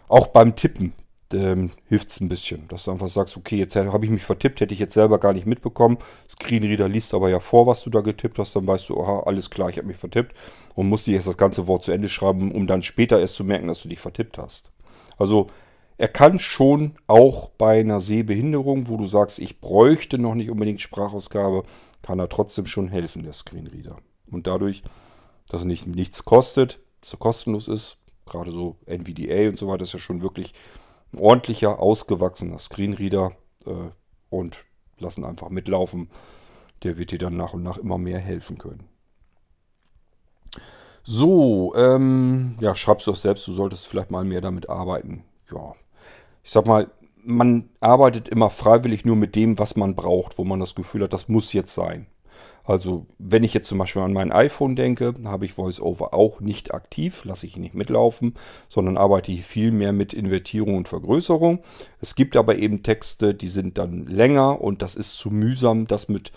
Auch 0.08 0.28
beim 0.28 0.56
Tippen 0.56 0.94
ähm, 1.34 1.72
hilft 1.88 2.10
es 2.10 2.20
ein 2.20 2.30
bisschen, 2.30 2.68
dass 2.68 2.86
du 2.86 2.92
einfach 2.92 3.08
sagst, 3.08 3.38
okay, 3.38 3.58
jetzt 3.58 3.76
habe 3.76 4.06
ich 4.06 4.12
mich 4.12 4.24
vertippt, 4.24 4.62
hätte 4.62 4.74
ich 4.74 4.80
jetzt 4.80 4.94
selber 4.94 5.20
gar 5.20 5.34
nicht 5.34 5.46
mitbekommen. 5.46 5.98
Screenreader 6.30 6.88
liest 6.88 7.14
aber 7.14 7.30
ja 7.30 7.40
vor, 7.40 7.68
was 7.68 7.84
du 7.84 7.90
da 7.90 8.02
getippt 8.02 8.40
hast, 8.40 8.56
dann 8.56 8.68
weißt 8.68 8.90
du, 8.90 9.02
aha, 9.02 9.24
alles 9.26 9.50
klar, 9.50 9.70
ich 9.70 9.78
habe 9.78 9.88
mich 9.88 9.98
vertippt 9.98 10.36
und 10.76 10.90
musst 10.90 11.08
dir 11.08 11.14
jetzt 11.14 11.28
das 11.28 11.38
ganze 11.38 11.68
Wort 11.68 11.84
zu 11.84 11.92
Ende 11.92 12.10
schreiben, 12.10 12.52
um 12.52 12.68
dann 12.68 12.84
später 12.84 13.20
erst 13.20 13.36
zu 13.36 13.44
merken, 13.44 13.68
dass 13.68 13.82
du 13.82 13.90
dich 13.90 14.00
vertippt 14.00 14.38
hast. 14.38 14.72
Also 15.18 15.48
er 15.98 16.08
kann 16.08 16.40
schon 16.40 16.96
auch 17.08 17.50
bei 17.50 17.80
einer 17.80 18.00
Sehbehinderung, 18.00 18.88
wo 18.88 18.98
du 18.98 19.06
sagst, 19.06 19.40
ich 19.40 19.60
bräuchte 19.62 20.18
noch 20.18 20.36
nicht 20.36 20.50
unbedingt 20.50 20.82
Sprachausgabe, 20.82 21.64
kann 22.02 22.20
er 22.20 22.30
trotzdem 22.30 22.66
schon 22.66 22.88
helfen, 22.88 23.24
der 23.24 23.34
Screenreader. 23.34 23.96
Und 24.32 24.48
dadurch, 24.48 24.84
dass 25.50 25.62
er 25.62 25.68
nicht, 25.68 25.88
nichts 25.88 26.26
kostet, 26.26 26.80
so 27.04 27.18
kostenlos 27.18 27.68
ist, 27.68 27.98
gerade 28.26 28.52
so 28.52 28.78
NVDA 28.86 29.50
und 29.50 29.60
so 29.60 29.68
weiter, 29.68 29.84
ist 29.84 29.94
ja 29.94 30.00
schon 30.00 30.22
wirklich 30.22 30.54
ordentlicher, 31.18 31.80
ausgewachsener 31.80 32.60
Screenreader 32.60 33.32
äh, 33.66 33.90
und 34.30 34.66
lassen 34.98 35.26
einfach 35.26 35.50
mitlaufen. 35.50 36.10
Der 36.84 36.98
wird 36.98 37.12
dir 37.12 37.20
dann 37.20 37.38
nach 37.38 37.54
und 37.54 37.64
nach 37.64 37.78
immer 37.78 37.98
mehr 37.98 38.20
helfen 38.20 38.58
können. 38.58 38.88
So, 41.04 41.74
ähm, 41.76 42.58
ja, 42.62 42.76
schreibst 42.76 43.08
du 43.08 43.12
das 43.12 43.22
selbst, 43.22 43.46
du 43.48 43.54
solltest 43.54 43.88
vielleicht 43.88 44.12
mal 44.12 44.24
mehr 44.24 44.42
damit 44.42 44.70
arbeiten. 44.70 45.26
Ja, 45.52 45.74
ich 46.44 46.52
sag 46.52 46.66
mal, 46.66 46.90
man 47.26 47.70
arbeitet 47.80 48.30
immer 48.30 48.50
freiwillig 48.50 49.06
nur 49.06 49.16
mit 49.16 49.36
dem, 49.36 49.60
was 49.60 49.76
man 49.76 49.96
braucht, 49.96 50.38
wo 50.38 50.44
man 50.44 50.60
das 50.60 50.76
Gefühl 50.76 51.04
hat, 51.04 51.14
das 51.14 51.28
muss 51.28 51.54
jetzt 51.54 51.74
sein. 51.74 52.08
Also 52.64 53.08
wenn 53.18 53.44
ich 53.44 53.54
jetzt 53.54 53.68
zum 53.68 53.78
Beispiel 53.78 54.02
an 54.02 54.14
mein 54.14 54.32
iPhone 54.32 54.76
denke, 54.76 55.14
habe 55.26 55.46
ich 55.46 55.58
VoiceOver 55.58 56.14
auch 56.14 56.40
nicht 56.40 56.74
aktiv, 56.74 57.26
lasse 57.26 57.46
ich 57.46 57.58
ihn 57.58 57.62
nicht 57.62 57.76
mitlaufen, 57.76 58.36
sondern 58.70 58.98
arbeite 58.98 59.34
hier 59.34 59.44
viel 59.44 59.72
mehr 59.72 59.92
mit 59.92 60.14
Invertierung 60.14 60.78
und 60.78 60.88
Vergrößerung. 60.88 61.62
Es 62.00 62.16
gibt 62.16 62.38
aber 62.38 62.58
eben 62.58 62.82
Texte, 62.82 63.36
die 63.36 63.50
sind 63.50 63.78
dann 63.78 64.06
länger 64.06 64.62
und 64.62 64.82
das 64.82 64.96
ist 64.96 65.18
zu 65.18 65.30
mühsam, 65.30 65.88
das 65.88 66.08
mit 66.08 66.32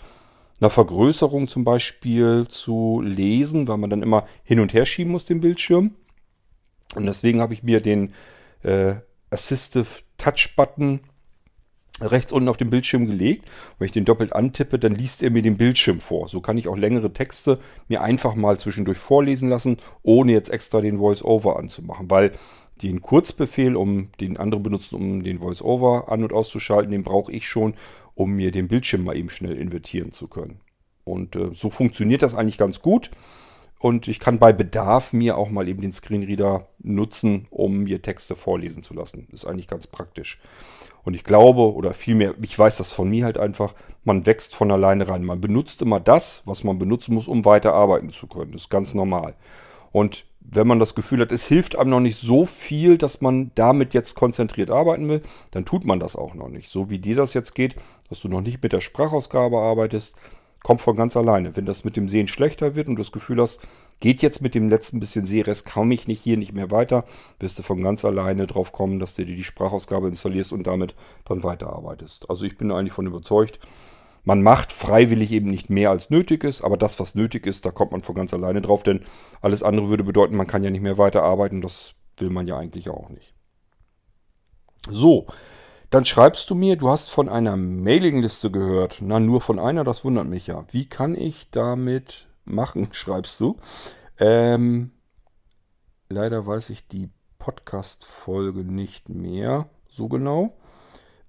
einer 0.59 0.69
Vergrößerung 0.69 1.47
zum 1.47 1.63
Beispiel 1.63 2.45
zu 2.49 3.01
lesen, 3.01 3.67
weil 3.67 3.77
man 3.77 3.89
dann 3.89 4.03
immer 4.03 4.25
hin 4.43 4.59
und 4.59 4.73
her 4.73 4.85
schieben 4.85 5.11
muss, 5.13 5.23
den 5.23 5.39
Bildschirm. 5.39 5.95
Und 6.95 7.05
deswegen 7.05 7.41
habe 7.41 7.53
ich 7.53 7.63
mir 7.63 7.79
den 7.79 8.13
äh, 8.63 8.95
Assistive 9.29 9.87
Touch 10.17 10.55
Button 10.55 11.01
rechts 11.99 12.31
unten 12.31 12.49
auf 12.49 12.57
dem 12.57 12.69
Bildschirm 12.69 13.05
gelegt. 13.07 13.49
wenn 13.79 13.85
ich 13.85 13.91
den 13.91 14.05
doppelt 14.05 14.33
antippe, 14.33 14.79
dann 14.79 14.95
liest 14.95 15.23
er 15.23 15.31
mir 15.31 15.41
den 15.41 15.57
Bildschirm 15.57 15.99
vor. 15.99 16.27
So 16.27 16.41
kann 16.41 16.57
ich 16.57 16.67
auch 16.67 16.77
längere 16.77 17.13
Texte 17.13 17.59
mir 17.87 18.01
einfach 18.01 18.35
mal 18.35 18.59
zwischendurch 18.59 18.97
vorlesen 18.97 19.49
lassen, 19.49 19.77
ohne 20.03 20.31
jetzt 20.31 20.49
extra 20.49 20.81
den 20.81 20.99
Voice-Over 20.99 21.57
anzumachen. 21.57 22.09
Weil 22.09 22.31
den 22.81 23.01
Kurzbefehl, 23.01 23.75
um 23.75 24.09
den 24.19 24.37
andere 24.37 24.61
benutzen, 24.61 24.95
um 24.95 25.23
den 25.23 25.39
Voice-Over 25.39 26.11
an- 26.11 26.23
und 26.23 26.33
auszuschalten, 26.33 26.91
den 26.91 27.03
brauche 27.03 27.31
ich 27.31 27.47
schon, 27.47 27.73
um 28.13 28.35
mir 28.35 28.51
den 28.51 28.67
Bildschirm 28.67 29.03
mal 29.03 29.17
eben 29.17 29.29
schnell 29.29 29.57
invertieren 29.57 30.11
zu 30.11 30.27
können. 30.27 30.59
Und 31.03 31.35
äh, 31.35 31.49
so 31.53 31.69
funktioniert 31.69 32.21
das 32.21 32.35
eigentlich 32.35 32.57
ganz 32.57 32.81
gut. 32.81 33.11
Und 33.79 34.07
ich 34.07 34.19
kann 34.19 34.39
bei 34.39 34.53
Bedarf 34.53 35.13
mir 35.13 35.37
auch 35.37 35.49
mal 35.49 35.67
eben 35.67 35.81
den 35.81 35.91
Screenreader 35.91 36.67
nutzen, 36.79 37.47
um 37.51 37.83
mir 37.83 38.01
Texte 38.01 38.35
vorlesen 38.35 38.81
zu 38.81 38.93
lassen. 38.93 39.27
ist 39.31 39.45
eigentlich 39.45 39.67
ganz 39.67 39.85
praktisch. 39.85 40.39
Und 41.03 41.13
ich 41.13 41.23
glaube, 41.23 41.73
oder 41.73 41.93
vielmehr, 41.93 42.33
ich 42.41 42.57
weiß 42.57 42.77
das 42.77 42.91
von 42.91 43.09
mir 43.09 43.25
halt 43.25 43.37
einfach, 43.37 43.75
man 44.03 44.25
wächst 44.25 44.55
von 44.55 44.71
alleine 44.71 45.07
rein. 45.07 45.23
Man 45.23 45.39
benutzt 45.39 45.81
immer 45.81 45.99
das, 45.99 46.41
was 46.45 46.63
man 46.63 46.79
benutzen 46.79 47.13
muss, 47.13 47.27
um 47.27 47.45
weiter 47.45 47.73
arbeiten 47.73 48.09
zu 48.09 48.27
können. 48.27 48.51
Das 48.51 48.63
ist 48.63 48.69
ganz 48.69 48.93
normal. 48.93 49.35
Und 49.91 50.25
wenn 50.49 50.67
man 50.67 50.79
das 50.79 50.95
Gefühl 50.95 51.21
hat, 51.21 51.31
es 51.31 51.45
hilft 51.45 51.77
einem 51.77 51.91
noch 51.91 51.99
nicht 51.99 52.17
so 52.17 52.45
viel, 52.45 52.97
dass 52.97 53.21
man 53.21 53.51
damit 53.55 53.93
jetzt 53.93 54.15
konzentriert 54.15 54.71
arbeiten 54.71 55.07
will, 55.09 55.21
dann 55.51 55.65
tut 55.65 55.85
man 55.85 55.99
das 55.99 56.15
auch 56.15 56.33
noch 56.33 56.49
nicht. 56.49 56.69
So 56.69 56.89
wie 56.89 56.99
dir 56.99 57.15
das 57.15 57.33
jetzt 57.33 57.53
geht, 57.53 57.75
dass 58.09 58.21
du 58.21 58.29
noch 58.29 58.41
nicht 58.41 58.63
mit 58.63 58.73
der 58.73 58.81
Sprachausgabe 58.81 59.57
arbeitest, 59.57 60.15
kommt 60.67 60.81
von 60.81 60.97
ganz 60.97 61.15
alleine. 61.15 61.55
Wenn 61.55 61.63
das 61.63 61.85
mit 61.85 61.95
dem 61.95 62.09
Sehen 62.09 62.27
schlechter 62.27 62.75
wird 62.75 62.89
und 62.89 62.97
du 62.97 63.01
das 63.01 63.13
Gefühl 63.13 63.41
hast, 63.41 63.61
geht 64.01 64.21
jetzt 64.21 64.41
mit 64.41 64.53
dem 64.53 64.67
letzten 64.67 64.99
bisschen 64.99 65.25
Sehrest, 65.25 65.65
komme 65.65 65.93
ich 65.93 66.09
nicht 66.09 66.19
hier 66.19 66.35
nicht 66.35 66.51
mehr 66.51 66.71
weiter, 66.71 67.05
wirst 67.39 67.57
du 67.57 67.63
von 67.63 67.81
ganz 67.81 68.03
alleine 68.03 68.47
drauf 68.47 68.73
kommen, 68.73 68.99
dass 68.99 69.15
du 69.15 69.23
dir 69.23 69.37
die 69.37 69.45
Sprachausgabe 69.45 70.09
installierst 70.09 70.51
und 70.51 70.67
damit 70.67 70.93
dann 71.23 71.41
weiterarbeitest. 71.41 72.29
Also 72.29 72.43
ich 72.43 72.57
bin 72.57 72.69
eigentlich 72.73 72.91
von 72.91 73.07
überzeugt, 73.07 73.59
man 74.25 74.43
macht 74.43 74.73
freiwillig 74.73 75.31
eben 75.31 75.49
nicht 75.49 75.69
mehr 75.69 75.89
als 75.89 76.09
nötig 76.09 76.43
ist, 76.43 76.61
aber 76.61 76.75
das, 76.75 76.99
was 76.99 77.15
nötig 77.15 77.47
ist, 77.47 77.65
da 77.65 77.71
kommt 77.71 77.93
man 77.93 78.01
von 78.01 78.15
ganz 78.15 78.33
alleine 78.33 78.61
drauf, 78.61 78.83
denn 78.83 79.05
alles 79.39 79.63
andere 79.63 79.87
würde 79.87 80.03
bedeuten, 80.03 80.35
man 80.35 80.47
kann 80.47 80.65
ja 80.65 80.69
nicht 80.69 80.81
mehr 80.81 80.97
weiterarbeiten, 80.97 81.61
das 81.61 81.93
will 82.17 82.29
man 82.29 82.45
ja 82.45 82.57
eigentlich 82.57 82.89
auch 82.89 83.07
nicht. 83.07 83.33
So, 84.89 85.27
dann 85.89 86.05
schreibst 86.05 86.49
du 86.49 86.55
mir, 86.55 86.75
du 86.75 86.89
hast 86.89 87.09
von 87.09 87.29
einer 87.29 87.55
Mailingliste 87.55 88.51
gehört. 88.51 88.97
Na, 89.01 89.19
nur 89.19 89.41
von 89.41 89.59
einer, 89.59 89.83
das 89.83 90.03
wundert 90.03 90.27
mich 90.27 90.47
ja. 90.47 90.65
Wie 90.71 90.85
kann 90.85 91.15
ich 91.15 91.49
damit 91.51 92.27
machen, 92.45 92.89
schreibst 92.91 93.39
du. 93.39 93.57
Ähm, 94.19 94.91
leider 96.09 96.45
weiß 96.45 96.69
ich 96.71 96.87
die 96.87 97.09
Podcast-Folge 97.39 98.65
nicht 98.65 99.09
mehr 99.09 99.69
so 99.87 100.07
genau. 100.09 100.57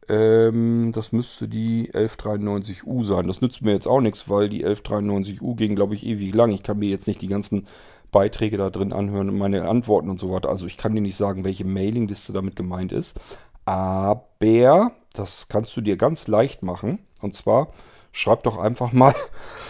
Ähm, 0.09 0.93
das 0.93 1.13
müsste 1.13 1.49
die 1.49 1.93
1193U 1.93 3.05
sein. 3.05 3.29
Das 3.29 3.41
nützt 3.41 3.63
mir 3.63 3.73
jetzt 3.73 3.87
auch 3.87 4.01
nichts, 4.01 4.29
weil 4.31 4.49
die 4.49 4.67
1193U 4.67 5.55
ging, 5.55 5.77
glaube 5.77 5.95
ich, 5.95 6.07
ewig 6.07 6.35
lang. 6.35 6.51
Ich 6.51 6.63
kann 6.63 6.79
mir 6.79 6.89
jetzt 6.89 7.07
nicht 7.07 7.21
die 7.21 7.29
ganzen 7.29 7.67
Beiträge 8.11 8.57
da 8.57 8.71
drin 8.71 8.93
anhören 8.93 9.29
und 9.29 9.39
meine 9.39 9.69
Antworten 9.69 10.09
und 10.09 10.19
so 10.19 10.33
weiter. 10.33 10.49
Also 10.49 10.67
ich 10.67 10.79
kann 10.79 10.95
dir 10.95 11.03
nicht 11.03 11.17
sagen, 11.17 11.45
welche 11.45 11.67
Mailingliste 11.67 12.33
damit 12.33 12.57
gemeint 12.57 12.91
ist. 12.91 13.21
Aber 13.69 14.93
das 15.13 15.49
kannst 15.49 15.77
du 15.77 15.83
dir 15.83 15.99
ganz 15.99 16.27
leicht 16.27 16.63
machen. 16.63 17.01
Und 17.21 17.37
zwar 17.37 17.75
schreib 18.13 18.43
doch 18.45 18.57
einfach 18.57 18.93
mal, 18.93 19.15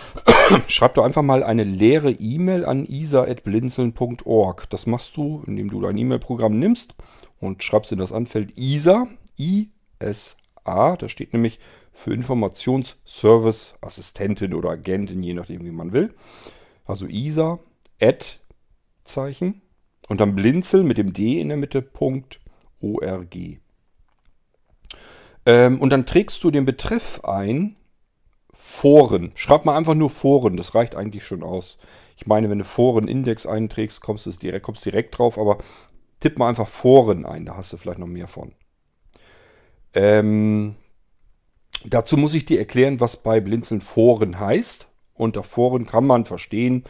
schreib 0.69 0.95
doch 0.95 1.02
einfach 1.02 1.23
mal 1.23 1.43
eine 1.43 1.64
leere 1.64 2.12
E-Mail 2.12 2.64
an 2.64 2.87
isa.blinzeln.org. 2.87 4.71
Das 4.71 4.87
machst 4.87 5.17
du, 5.17 5.43
indem 5.49 5.69
du 5.69 5.81
dein 5.81 5.99
E-Mail-Programm 5.99 6.61
nimmst 6.61 6.95
und 7.40 7.64
schreibst 7.64 7.90
in 7.90 7.99
das 7.99 8.12
Anfeld 8.12 8.57
ISA, 8.57 9.09
I-S-A. 9.37 10.97
Da 10.97 11.09
steht 11.09 11.33
nämlich 11.33 11.59
für 11.93 12.14
Informationsservice 12.14 13.75
Assistentin 13.81 14.55
oder 14.55 14.71
Agentin, 14.71 15.25
je 15.25 15.35
nachdem, 15.35 15.64
wie 15.64 15.73
man 15.73 15.93
will. 15.93 16.14
Also 16.85 17.07
ISA, 17.07 17.59
Ad, 18.00 18.26
Zeichen 19.02 19.61
und 20.07 20.21
dann 20.21 20.37
Blinzeln 20.37 20.87
mit 20.87 20.99
dem 20.99 21.12
D 21.12 21.40
in 21.40 21.49
der 21.49 21.57
Mitte, 21.57 21.83
Punkt, 21.83 22.38
ORG. 22.81 23.59
Ähm, 25.49 25.81
und 25.81 25.88
dann 25.90 26.05
trägst 26.05 26.45
du 26.45 26.50
den 26.50 26.67
Betreff 26.67 27.25
ein, 27.25 27.75
Foren. 28.52 29.33
Schreib 29.35 29.64
mal 29.64 29.78
einfach 29.78 29.95
nur 29.95 30.11
Foren, 30.11 30.59
das 30.59 30.75
reicht 30.75 30.95
eigentlich 30.95 31.25
schon 31.25 31.43
aus. 31.43 31.78
Ich 32.19 32.26
meine, 32.26 32.50
wenn 32.50 32.59
du 32.59 32.64
Foren-Index 32.64 33.47
einträgst, 33.47 34.02
kommst 34.02 34.26
du 34.26 34.31
direkt, 34.31 34.67
kommst 34.67 34.85
direkt 34.85 35.17
drauf, 35.17 35.38
aber 35.38 35.57
tipp 36.21 36.38
mal 36.38 36.50
einfach 36.50 36.69
Foren 36.69 37.25
ein, 37.25 37.47
da 37.47 37.57
hast 37.57 37.73
du 37.73 37.78
vielleicht 37.78 37.99
noch 37.99 38.07
mehr 38.07 38.28
von. 38.28 38.52
Ähm, 39.95 40.75
dazu 41.83 42.19
muss 42.19 42.35
ich 42.35 42.45
dir 42.45 42.59
erklären, 42.59 43.00
was 43.00 43.17
bei 43.17 43.40
Blinzeln 43.40 43.81
Foren 43.81 44.38
heißt. 44.38 44.88
Unter 45.14 45.43
Foren 45.43 45.87
kann 45.87 46.07
man 46.07 46.26
verstehen, 46.26 46.85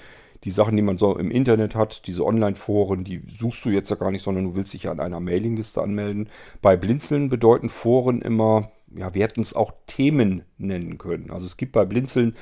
die 0.44 0.50
Sachen, 0.50 0.76
die 0.76 0.82
man 0.82 0.98
so 0.98 1.16
im 1.16 1.30
Internet 1.30 1.74
hat, 1.74 2.06
diese 2.06 2.24
Online-Foren, 2.24 3.04
die 3.04 3.22
suchst 3.28 3.64
du 3.64 3.70
jetzt 3.70 3.90
ja 3.90 3.96
gar 3.96 4.10
nicht, 4.10 4.22
sondern 4.22 4.44
du 4.44 4.54
willst 4.54 4.72
dich 4.74 4.84
ja 4.84 4.92
an 4.92 5.00
einer 5.00 5.20
Mailingliste 5.20 5.82
anmelden. 5.82 6.28
Bei 6.62 6.76
Blinzeln 6.76 7.28
bedeuten 7.28 7.68
Foren 7.68 8.22
immer, 8.22 8.70
ja, 8.94 9.14
wir 9.14 9.22
hätten 9.22 9.40
es 9.40 9.54
auch 9.54 9.72
Themen 9.86 10.42
nennen 10.56 10.98
können. 10.98 11.30
Also 11.30 11.46
es 11.46 11.56
gibt 11.56 11.72
bei 11.72 11.84
Blinzeln 11.84 12.34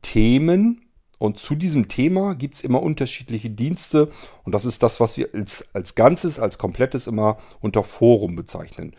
Themen, 0.00 0.82
und 1.22 1.38
zu 1.38 1.54
diesem 1.54 1.86
Thema 1.86 2.34
gibt 2.34 2.56
es 2.56 2.62
immer 2.62 2.82
unterschiedliche 2.82 3.48
Dienste. 3.48 4.10
Und 4.42 4.56
das 4.56 4.64
ist 4.64 4.82
das, 4.82 4.98
was 4.98 5.16
wir 5.16 5.28
als, 5.32 5.64
als 5.72 5.94
Ganzes, 5.94 6.40
als 6.40 6.58
Komplettes 6.58 7.06
immer 7.06 7.38
unter 7.60 7.84
Forum 7.84 8.34
bezeichnen. 8.34 8.96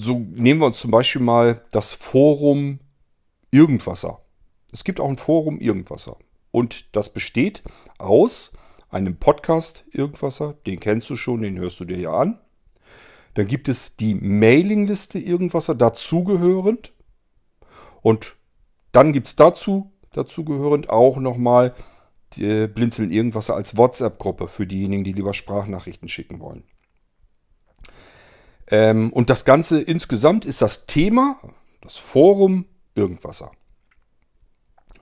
So 0.00 0.18
nehmen 0.18 0.60
wir 0.60 0.66
uns 0.66 0.80
zum 0.80 0.90
Beispiel 0.90 1.22
mal 1.22 1.64
das 1.70 1.92
Forum 1.92 2.80
Irgendwasser. 3.52 4.20
Es 4.72 4.82
gibt 4.82 4.98
auch 4.98 5.08
ein 5.08 5.16
Forum 5.16 5.60
Irgendwasser. 5.60 6.16
Und 6.52 6.94
das 6.94 7.12
besteht 7.12 7.64
aus 7.98 8.52
einem 8.88 9.16
Podcast 9.16 9.84
Irgendwasser, 9.90 10.54
den 10.66 10.78
kennst 10.78 11.10
du 11.10 11.16
schon, 11.16 11.42
den 11.42 11.58
hörst 11.58 11.80
du 11.80 11.84
dir 11.84 11.98
ja 11.98 12.12
an. 12.12 12.38
Dann 13.34 13.48
gibt 13.48 13.68
es 13.68 13.96
die 13.96 14.14
Mailingliste 14.14 15.18
Irgendwasser 15.18 15.74
dazugehörend. 15.74 16.92
Und 18.02 18.36
dann 18.92 19.12
gibt 19.12 19.28
es 19.28 19.36
dazu 19.36 19.90
dazugehörend 20.12 20.90
auch 20.90 21.16
nochmal 21.16 21.74
die 22.34 22.66
Blinzeln 22.66 23.10
irgendwas 23.10 23.50
als 23.50 23.76
WhatsApp-Gruppe 23.76 24.48
für 24.48 24.66
diejenigen, 24.66 25.04
die 25.04 25.12
lieber 25.12 25.34
Sprachnachrichten 25.34 26.08
schicken 26.08 26.40
wollen. 26.40 26.64
Ähm, 28.68 29.12
und 29.12 29.30
das 29.30 29.44
Ganze 29.44 29.80
insgesamt 29.80 30.44
ist 30.44 30.62
das 30.62 30.86
Thema, 30.86 31.38
das 31.80 31.96
Forum 31.96 32.66
Irgendwasser. 32.94 33.52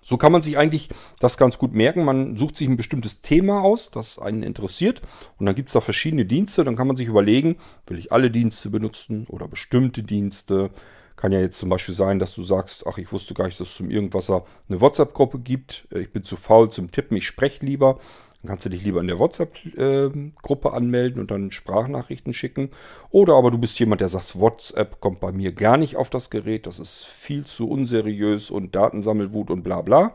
So 0.03 0.17
kann 0.17 0.33
man 0.33 0.43
sich 0.43 0.57
eigentlich 0.57 0.89
das 1.19 1.37
ganz 1.37 1.59
gut 1.59 1.75
merken. 1.75 2.05
Man 2.05 2.37
sucht 2.37 2.57
sich 2.57 2.69
ein 2.69 2.77
bestimmtes 2.77 3.21
Thema 3.21 3.63
aus, 3.63 3.91
das 3.91 4.19
einen 4.19 4.43
interessiert. 4.43 5.03
Und 5.39 5.47
dann 5.47 5.55
gibt 5.55 5.69
es 5.69 5.75
da 5.75 5.81
verschiedene 5.81 6.25
Dienste. 6.25 6.65
Dann 6.65 6.77
kann 6.77 6.87
man 6.87 6.97
sich 6.97 7.09
überlegen, 7.09 7.57
will 7.87 7.99
ich 7.99 8.13
alle 8.13 8.31
Dienste 8.31 8.71
benutzen 8.71 9.27
oder 9.29 9.49
bestimmte 9.49 10.03
Dienste. 10.03 10.71
Kann 11.17 11.33
ja 11.33 11.41
jetzt 11.41 11.59
zum 11.59 11.69
Beispiel 11.69 11.95
sein, 11.95 12.19
dass 12.19 12.35
du 12.35 12.43
sagst, 12.43 12.87
ach, 12.87 12.97
ich 12.97 13.13
wusste 13.13 13.35
gar 13.35 13.45
nicht, 13.45 13.61
dass 13.61 13.69
es 13.69 13.75
zum 13.75 13.91
Irgendwasser 13.91 14.45
eine 14.69 14.81
WhatsApp-Gruppe 14.81 15.41
gibt. 15.41 15.87
Äh, 15.93 16.01
ich 16.01 16.13
bin 16.13 16.25
zu 16.25 16.37
faul 16.37 16.71
zum 16.71 16.91
Tippen, 16.91 17.17
ich 17.17 17.27
spreche 17.27 17.67
lieber. 17.67 18.01
Dann 18.43 18.49
kannst 18.49 18.65
du 18.65 18.71
dich 18.71 18.83
lieber 18.85 19.01
in 19.01 19.07
der 19.07 19.19
WhatsApp-Gruppe 19.19 20.69
ähm, 20.69 20.75
anmelden 20.75 21.21
und 21.21 21.31
dann 21.31 21.51
Sprachnachrichten 21.51 22.33
schicken. 22.33 22.71
Oder 23.11 23.35
aber 23.35 23.51
du 23.51 23.59
bist 23.59 23.79
jemand, 23.79 24.01
der 24.01 24.09
sagt, 24.09 24.41
WhatsApp 24.41 25.01
kommt 25.01 25.21
bei 25.21 25.31
mir 25.31 25.53
gar 25.53 25.77
nicht 25.77 25.97
auf 25.97 26.09
das 26.09 26.31
Gerät. 26.31 26.67
Das 26.67 26.79
ist 26.79 27.05
viel 27.05 27.45
zu 27.45 27.69
unseriös 27.69 28.51
und 28.51 28.75
Datensammelwut 28.75 29.51
und 29.51 29.63
bla 29.63 29.83
bla. 29.83 30.15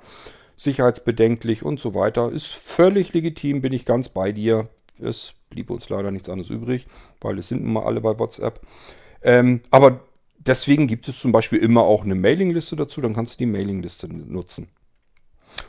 Sicherheitsbedenklich 0.55 1.61
und 1.63 1.79
so 1.79 1.93
weiter. 1.93 2.31
Ist 2.31 2.47
völlig 2.47 3.13
legitim, 3.13 3.61
bin 3.61 3.73
ich 3.73 3.85
ganz 3.85 4.09
bei 4.09 4.31
dir. 4.31 4.69
Es 4.99 5.33
blieb 5.49 5.69
uns 5.69 5.89
leider 5.89 6.09
nichts 6.09 6.29
anderes 6.29 6.49
übrig, 6.49 6.87
weil 7.21 7.37
es 7.37 7.49
sind 7.49 7.63
nun 7.63 7.73
mal 7.73 7.83
alle 7.83 8.01
bei 8.01 8.17
WhatsApp. 8.17 8.59
Ähm, 9.21 9.61
aber 9.69 9.99
deswegen 10.37 10.87
gibt 10.87 11.07
es 11.07 11.19
zum 11.19 11.31
Beispiel 11.31 11.59
immer 11.59 11.83
auch 11.83 12.03
eine 12.03 12.15
Mailingliste 12.15 12.75
dazu, 12.75 13.01
dann 13.01 13.13
kannst 13.13 13.35
du 13.35 13.37
die 13.39 13.51
Mailingliste 13.51 14.07
nutzen. 14.07 14.67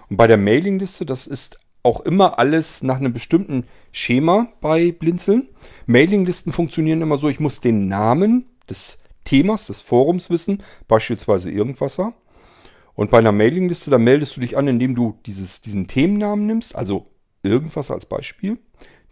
Und 0.08 0.16
bei 0.16 0.26
der 0.26 0.36
Mailingliste, 0.36 1.06
das 1.06 1.26
ist 1.26 1.58
auch 1.87 2.00
immer 2.00 2.38
alles 2.40 2.83
nach 2.83 2.97
einem 2.97 3.12
bestimmten 3.12 3.64
Schema 3.93 4.49
bei 4.61 4.90
Blinzeln. 4.90 5.49
Mailinglisten 5.87 6.52
funktionieren 6.52 7.00
immer 7.00 7.16
so, 7.16 7.28
ich 7.28 7.38
muss 7.38 7.61
den 7.61 7.87
Namen 7.87 8.47
des 8.69 8.99
Themas, 9.25 9.69
des 9.69 9.81
Forums 9.83 10.28
wissen, 10.28 10.64
beispielsweise 10.88 11.50
Irgendwasser. 11.50 12.13
Und 12.95 13.13
bei 13.13 13.19
einer 13.19 13.30
Mailingliste, 13.30 13.91
da 13.91 13.99
meldest 13.99 14.37
du 14.37 14.41
dich 14.41 14.56
an, 14.56 14.67
indem 14.67 14.97
du 14.97 15.17
dieses, 15.26 15.60
diesen 15.60 15.87
Themennamen 15.87 16.47
nimmst, 16.47 16.75
also 16.75 17.13
Irgendwas 17.43 17.93
als 17.93 18.06
Beispiel, 18.06 18.58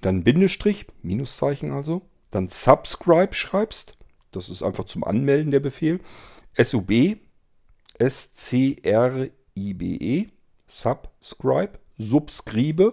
dann 0.01 0.25
Bindestrich, 0.25 0.87
Minuszeichen 1.03 1.71
also, 1.71 2.03
dann 2.33 2.49
Subscribe 2.49 3.33
schreibst, 3.35 3.97
das 4.33 4.49
ist 4.49 4.65
einfach 4.65 4.83
zum 4.85 5.05
Anmelden 5.05 5.53
der 5.53 5.61
Befehl. 5.61 6.01
SUB, 6.61 7.19
S-C-R-I-B-E, 7.99 9.29
Subscribe, 10.67 11.79
Subscribe, 11.99 12.93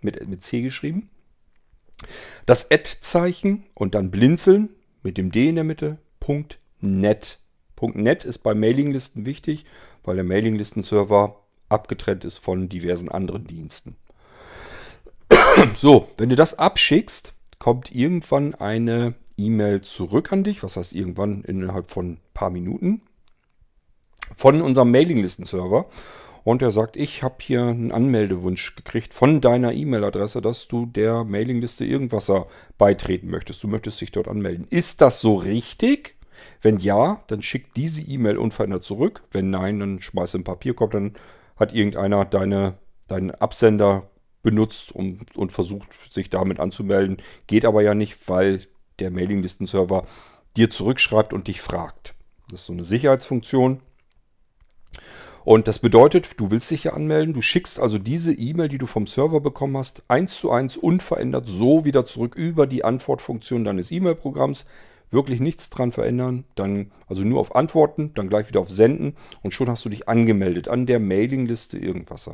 mit, 0.00 0.26
mit 0.28 0.44
C 0.44 0.62
geschrieben. 0.62 1.10
Das 2.46 2.70
Add-Zeichen 2.70 3.64
und 3.74 3.94
dann 3.94 4.10
blinzeln 4.10 4.70
mit 5.02 5.18
dem 5.18 5.32
D 5.32 5.48
in 5.48 5.56
der 5.56 5.64
Mitte, 5.64 5.98
Punkt 6.20 6.58
.net. 6.80 7.40
Punkt 7.76 7.96
.net 7.96 8.24
ist 8.24 8.38
bei 8.38 8.54
Mailinglisten 8.54 9.26
wichtig, 9.26 9.64
weil 10.04 10.16
der 10.16 10.24
Mailinglisten-Server 10.24 11.42
abgetrennt 11.68 12.24
ist 12.24 12.38
von 12.38 12.68
diversen 12.68 13.08
anderen 13.08 13.44
Diensten. 13.44 13.96
So, 15.74 16.08
wenn 16.16 16.28
du 16.28 16.36
das 16.36 16.58
abschickst, 16.58 17.34
kommt 17.58 17.92
irgendwann 17.92 18.54
eine 18.54 19.14
E-Mail 19.36 19.80
zurück 19.80 20.32
an 20.32 20.44
dich, 20.44 20.62
was 20.62 20.76
heißt 20.76 20.92
irgendwann 20.92 21.42
innerhalb 21.42 21.90
von 21.90 22.12
ein 22.12 22.20
paar 22.32 22.50
Minuten, 22.50 23.02
von 24.36 24.60
unserem 24.62 24.90
Mailinglisten-Server. 24.90 25.86
Und 26.44 26.62
er 26.62 26.70
sagt, 26.70 26.96
ich 26.96 27.22
habe 27.22 27.36
hier 27.40 27.62
einen 27.62 27.92
Anmeldewunsch 27.92 28.76
gekriegt 28.76 29.12
von 29.14 29.40
deiner 29.40 29.72
E-Mail-Adresse, 29.72 30.40
dass 30.40 30.68
du 30.68 30.86
der 30.86 31.24
Mailingliste 31.24 31.84
irgendwas 31.84 32.32
beitreten 32.78 33.28
möchtest. 33.30 33.62
Du 33.62 33.68
möchtest 33.68 34.00
dich 34.00 34.12
dort 34.12 34.28
anmelden. 34.28 34.66
Ist 34.70 35.00
das 35.00 35.20
so 35.20 35.36
richtig? 35.36 36.16
Wenn 36.62 36.78
ja, 36.78 37.22
dann 37.26 37.42
schick 37.42 37.74
diese 37.74 38.02
E-Mail 38.02 38.38
unverändert 38.38 38.84
zurück. 38.84 39.22
Wenn 39.30 39.50
nein, 39.50 39.80
dann 39.80 40.00
schmeiß 40.00 40.34
einen 40.34 40.44
Papierkorb. 40.44 40.92
Dann 40.92 41.14
hat 41.56 41.72
irgendeiner 41.72 42.24
deine, 42.24 42.78
deinen 43.08 43.30
Absender 43.32 44.08
benutzt 44.42 44.92
und, 44.92 45.36
und 45.36 45.52
versucht, 45.52 45.88
sich 46.12 46.30
damit 46.30 46.60
anzumelden. 46.60 47.18
Geht 47.46 47.64
aber 47.64 47.82
ja 47.82 47.94
nicht, 47.94 48.28
weil 48.28 48.66
der 48.98 49.10
Mailinglisten-Server 49.10 50.06
dir 50.56 50.70
zurückschreibt 50.70 51.32
und 51.32 51.48
dich 51.48 51.60
fragt. 51.60 52.14
Das 52.50 52.60
ist 52.60 52.66
so 52.66 52.72
eine 52.72 52.84
Sicherheitsfunktion. 52.84 53.80
Und 55.48 55.66
das 55.66 55.78
bedeutet, 55.78 56.38
du 56.38 56.50
willst 56.50 56.70
dich 56.70 56.84
ja 56.84 56.92
anmelden, 56.92 57.32
du 57.32 57.40
schickst 57.40 57.80
also 57.80 57.96
diese 57.96 58.34
E-Mail, 58.34 58.68
die 58.68 58.76
du 58.76 58.86
vom 58.86 59.06
Server 59.06 59.40
bekommen 59.40 59.78
hast, 59.78 60.02
eins 60.06 60.38
zu 60.38 60.50
eins 60.50 60.76
unverändert 60.76 61.48
so 61.48 61.86
wieder 61.86 62.04
zurück 62.04 62.34
über 62.34 62.66
die 62.66 62.84
Antwortfunktion 62.84 63.64
deines 63.64 63.90
E-Mail-Programms. 63.90 64.66
Wirklich 65.10 65.40
nichts 65.40 65.70
dran 65.70 65.90
verändern, 65.90 66.44
dann 66.54 66.92
also 67.06 67.22
nur 67.22 67.40
auf 67.40 67.56
Antworten, 67.56 68.12
dann 68.12 68.28
gleich 68.28 68.48
wieder 68.48 68.60
auf 68.60 68.68
Senden 68.68 69.16
und 69.42 69.52
schon 69.52 69.70
hast 69.70 69.86
du 69.86 69.88
dich 69.88 70.06
angemeldet 70.06 70.68
an 70.68 70.84
der 70.84 71.00
Mailingliste 71.00 71.78
irgendwas. 71.78 72.30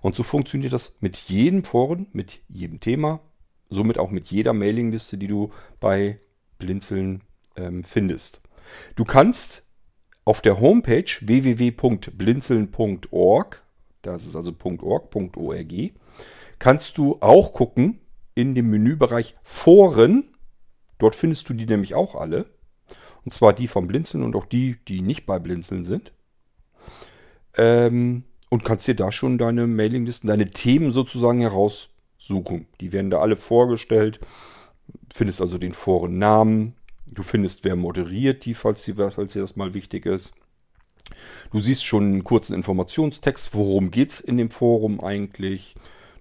Und 0.00 0.16
so 0.16 0.22
funktioniert 0.22 0.72
das 0.72 0.94
mit 1.00 1.18
jedem 1.18 1.64
Foren, 1.64 2.06
mit 2.14 2.40
jedem 2.48 2.80
Thema, 2.80 3.20
somit 3.68 3.98
auch 3.98 4.10
mit 4.10 4.28
jeder 4.28 4.54
Mailingliste, 4.54 5.18
die 5.18 5.26
du 5.26 5.50
bei 5.80 6.18
Blinzeln 6.56 7.24
ähm, 7.58 7.84
findest. 7.84 8.40
Du 8.96 9.04
kannst 9.04 9.63
auf 10.24 10.40
der 10.40 10.60
Homepage 10.60 11.10
www.blinzeln.org, 11.20 13.62
das 14.02 14.26
ist 14.26 14.36
also 14.36 14.54
.org, 14.82 15.16
.org, 15.36 15.72
kannst 16.58 16.98
du 16.98 17.18
auch 17.20 17.52
gucken 17.52 18.00
in 18.34 18.54
dem 18.54 18.70
Menübereich 18.70 19.36
Foren. 19.42 20.30
Dort 20.98 21.14
findest 21.14 21.48
du 21.48 21.54
die 21.54 21.66
nämlich 21.66 21.94
auch 21.94 22.14
alle. 22.14 22.46
Und 23.24 23.32
zwar 23.32 23.52
die 23.52 23.68
vom 23.68 23.86
Blinzeln 23.86 24.22
und 24.22 24.36
auch 24.36 24.44
die, 24.44 24.76
die 24.86 25.00
nicht 25.00 25.26
bei 25.26 25.38
Blinzeln 25.38 25.84
sind. 25.84 26.12
Ähm, 27.56 28.24
und 28.50 28.64
kannst 28.64 28.86
dir 28.86 28.94
da 28.94 29.10
schon 29.10 29.38
deine 29.38 29.66
Mailinglisten, 29.66 30.28
deine 30.28 30.50
Themen 30.50 30.92
sozusagen 30.92 31.40
heraus 31.40 31.88
suchen. 32.18 32.66
Die 32.80 32.92
werden 32.92 33.10
da 33.10 33.20
alle 33.20 33.36
vorgestellt. 33.36 34.20
Findest 35.12 35.40
also 35.40 35.58
den 35.58 35.72
Forennamen. 35.72 36.74
Du 37.14 37.22
findest, 37.22 37.64
wer 37.64 37.76
moderiert 37.76 38.44
die, 38.44 38.54
falls, 38.54 38.84
die, 38.84 38.94
falls 38.94 39.32
dir 39.32 39.42
das 39.42 39.56
mal 39.56 39.74
wichtig 39.74 40.06
ist. 40.06 40.32
Du 41.52 41.60
siehst 41.60 41.84
schon 41.84 42.04
einen 42.04 42.24
kurzen 42.24 42.54
Informationstext, 42.54 43.54
worum 43.54 43.90
geht 43.90 44.10
es 44.10 44.20
in 44.20 44.36
dem 44.36 44.50
Forum 44.50 45.00
eigentlich. 45.00 45.74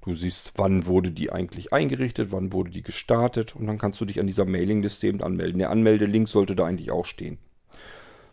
Du 0.04 0.14
siehst, 0.14 0.54
wann 0.58 0.86
wurde 0.86 1.12
die 1.12 1.32
eigentlich 1.32 1.72
eingerichtet, 1.72 2.32
wann 2.32 2.52
wurde 2.52 2.70
die 2.70 2.82
gestartet 2.82 3.56
und 3.56 3.68
dann 3.68 3.78
kannst 3.78 4.02
du 4.02 4.06
dich 4.06 4.20
an 4.20 4.28
dieser 4.28 4.46
Mailingliste 4.46 5.08
eben 5.08 5.24
anmelden. 5.24 5.60
Der 5.60 5.70
Anmeldelink 5.70 6.28
sollte 6.28 6.56
da 6.56 6.66
eigentlich 6.66 6.92
auch 6.92 7.06
stehen. 7.06 7.38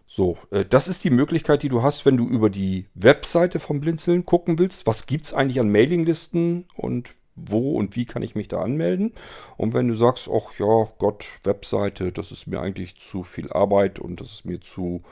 So, 0.09 0.37
äh, 0.51 0.65
das 0.65 0.89
ist 0.89 1.05
die 1.05 1.11
Möglichkeit, 1.11 1.63
die 1.63 1.69
du 1.69 1.83
hast, 1.83 2.05
wenn 2.05 2.17
du 2.17 2.27
über 2.27 2.51
die 2.51 2.87
Webseite 2.95 3.61
vom 3.61 3.81
Blinzeln 3.81 4.27
gucken 4.27 4.59
willst. 4.59 4.85
Was 4.87 5.07
gibt 5.07 5.27
es 5.27 5.35
eigentlich 5.35 5.61
an 5.61 5.71
Mailinglisten 5.71 6.67
und 6.75 7.13
wo 7.47 7.77
und 7.77 7.97
wie 7.97 8.07
kann 8.07 8.23
ich 8.23 8.35
mich 8.35 8.49
da 8.49 8.61
anmelden. 8.61 9.13
Und 9.57 9.75
wenn 9.75 9.89
du 9.89 9.95
sagst, 9.95 10.29
ach 10.33 10.59
ja, 10.59 10.89
Gott, 10.99 11.27
Webseite, 11.45 12.13
das 12.13 12.33
ist 12.33 12.47
mir 12.47 12.61
eigentlich 12.61 13.01
zu 13.01 13.23
viel 13.23 13.53
Arbeit 13.53 13.99
und 13.99 14.21
das 14.21 14.33
ist 14.33 14.45
mir 14.45 14.61
zu, 14.61 15.03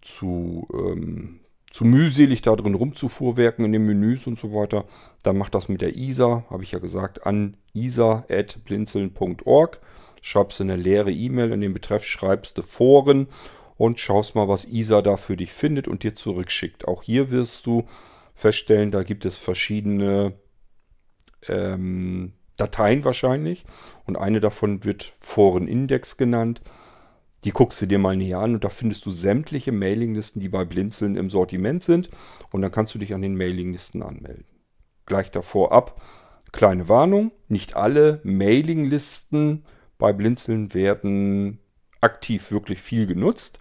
zu, 0.00 0.68
ähm, 0.72 1.40
zu 1.70 1.84
mühselig 1.84 2.42
da 2.42 2.54
drin 2.54 2.74
rumzufuhrwerken 2.74 3.64
in 3.64 3.72
den 3.72 3.84
Menüs 3.84 4.26
und 4.26 4.38
so 4.38 4.54
weiter, 4.54 4.84
dann 5.22 5.36
mach 5.36 5.48
das 5.48 5.68
mit 5.68 5.80
der 5.80 5.96
ISA, 5.96 6.44
habe 6.50 6.62
ich 6.62 6.72
ja 6.72 6.78
gesagt, 6.78 7.26
an 7.26 7.56
isa.blinzeln.org. 7.72 9.80
Schreibst 10.22 10.60
eine 10.60 10.76
leere 10.76 11.12
E-Mail 11.12 11.52
in 11.52 11.60
den 11.60 11.74
Betreff, 11.74 12.04
schreibst 12.04 12.56
du 12.56 12.62
Foren 12.62 13.28
und 13.76 14.00
schaust 14.00 14.34
mal, 14.34 14.48
was 14.48 14.64
ISA 14.64 15.02
da 15.02 15.16
für 15.16 15.36
dich 15.36 15.52
findet 15.52 15.88
und 15.88 16.02
dir 16.02 16.14
zurückschickt. 16.14 16.86
Auch 16.86 17.02
hier 17.02 17.30
wirst 17.30 17.66
du 17.66 17.84
feststellen, 18.34 18.90
da 18.90 19.02
gibt 19.02 19.24
es 19.24 19.36
verschiedene 19.36 20.34
ähm, 21.48 22.32
Dateien 22.56 23.04
wahrscheinlich 23.04 23.64
und 24.06 24.16
eine 24.16 24.40
davon 24.40 24.84
wird 24.84 25.14
Forenindex 25.18 26.16
genannt. 26.16 26.60
Die 27.44 27.50
guckst 27.50 27.82
du 27.82 27.86
dir 27.86 27.98
mal 27.98 28.16
näher 28.16 28.38
an 28.38 28.54
und 28.54 28.64
da 28.64 28.70
findest 28.70 29.04
du 29.06 29.10
sämtliche 29.10 29.72
Mailinglisten, 29.72 30.40
die 30.40 30.48
bei 30.48 30.64
Blinzeln 30.64 31.16
im 31.16 31.28
Sortiment 31.28 31.82
sind 31.82 32.08
und 32.50 32.62
dann 32.62 32.72
kannst 32.72 32.94
du 32.94 32.98
dich 32.98 33.12
an 33.12 33.22
den 33.22 33.36
Mailinglisten 33.36 34.02
anmelden. 34.02 34.46
Gleich 35.04 35.30
davor 35.30 35.72
ab, 35.72 36.00
kleine 36.52 36.88
Warnung, 36.88 37.32
nicht 37.48 37.76
alle 37.76 38.20
Mailinglisten 38.22 39.64
bei 39.98 40.12
Blinzeln 40.12 40.72
werden 40.72 41.58
aktiv 42.00 42.50
wirklich 42.50 42.80
viel 42.80 43.06
genutzt. 43.06 43.58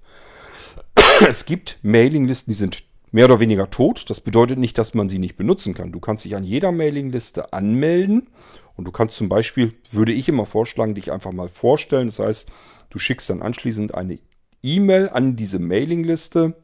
Es 1.27 1.45
gibt 1.45 1.79
Mailinglisten, 1.81 2.51
die 2.51 2.57
sind 2.57 2.83
mehr 3.13 3.25
oder 3.25 3.39
weniger 3.39 3.69
tot. 3.69 4.09
Das 4.09 4.19
bedeutet 4.19 4.59
nicht, 4.59 4.77
dass 4.77 4.93
man 4.93 5.07
sie 5.07 5.19
nicht 5.19 5.37
benutzen 5.37 5.73
kann. 5.73 5.93
Du 5.93 6.01
kannst 6.01 6.25
dich 6.25 6.35
an 6.35 6.43
jeder 6.43 6.71
Mailingliste 6.73 7.53
anmelden 7.53 8.27
und 8.75 8.85
du 8.85 8.91
kannst 8.91 9.15
zum 9.15 9.29
Beispiel, 9.29 9.73
würde 9.91 10.11
ich 10.11 10.27
immer 10.27 10.45
vorschlagen, 10.45 10.95
dich 10.95 11.11
einfach 11.11 11.31
mal 11.31 11.47
vorstellen. 11.47 12.07
Das 12.07 12.19
heißt, 12.19 12.49
du 12.89 12.99
schickst 12.99 13.29
dann 13.29 13.43
anschließend 13.43 13.93
eine 13.93 14.17
E-Mail 14.63 15.09
an 15.09 15.35
diese 15.35 15.59
Mailingliste 15.59 16.55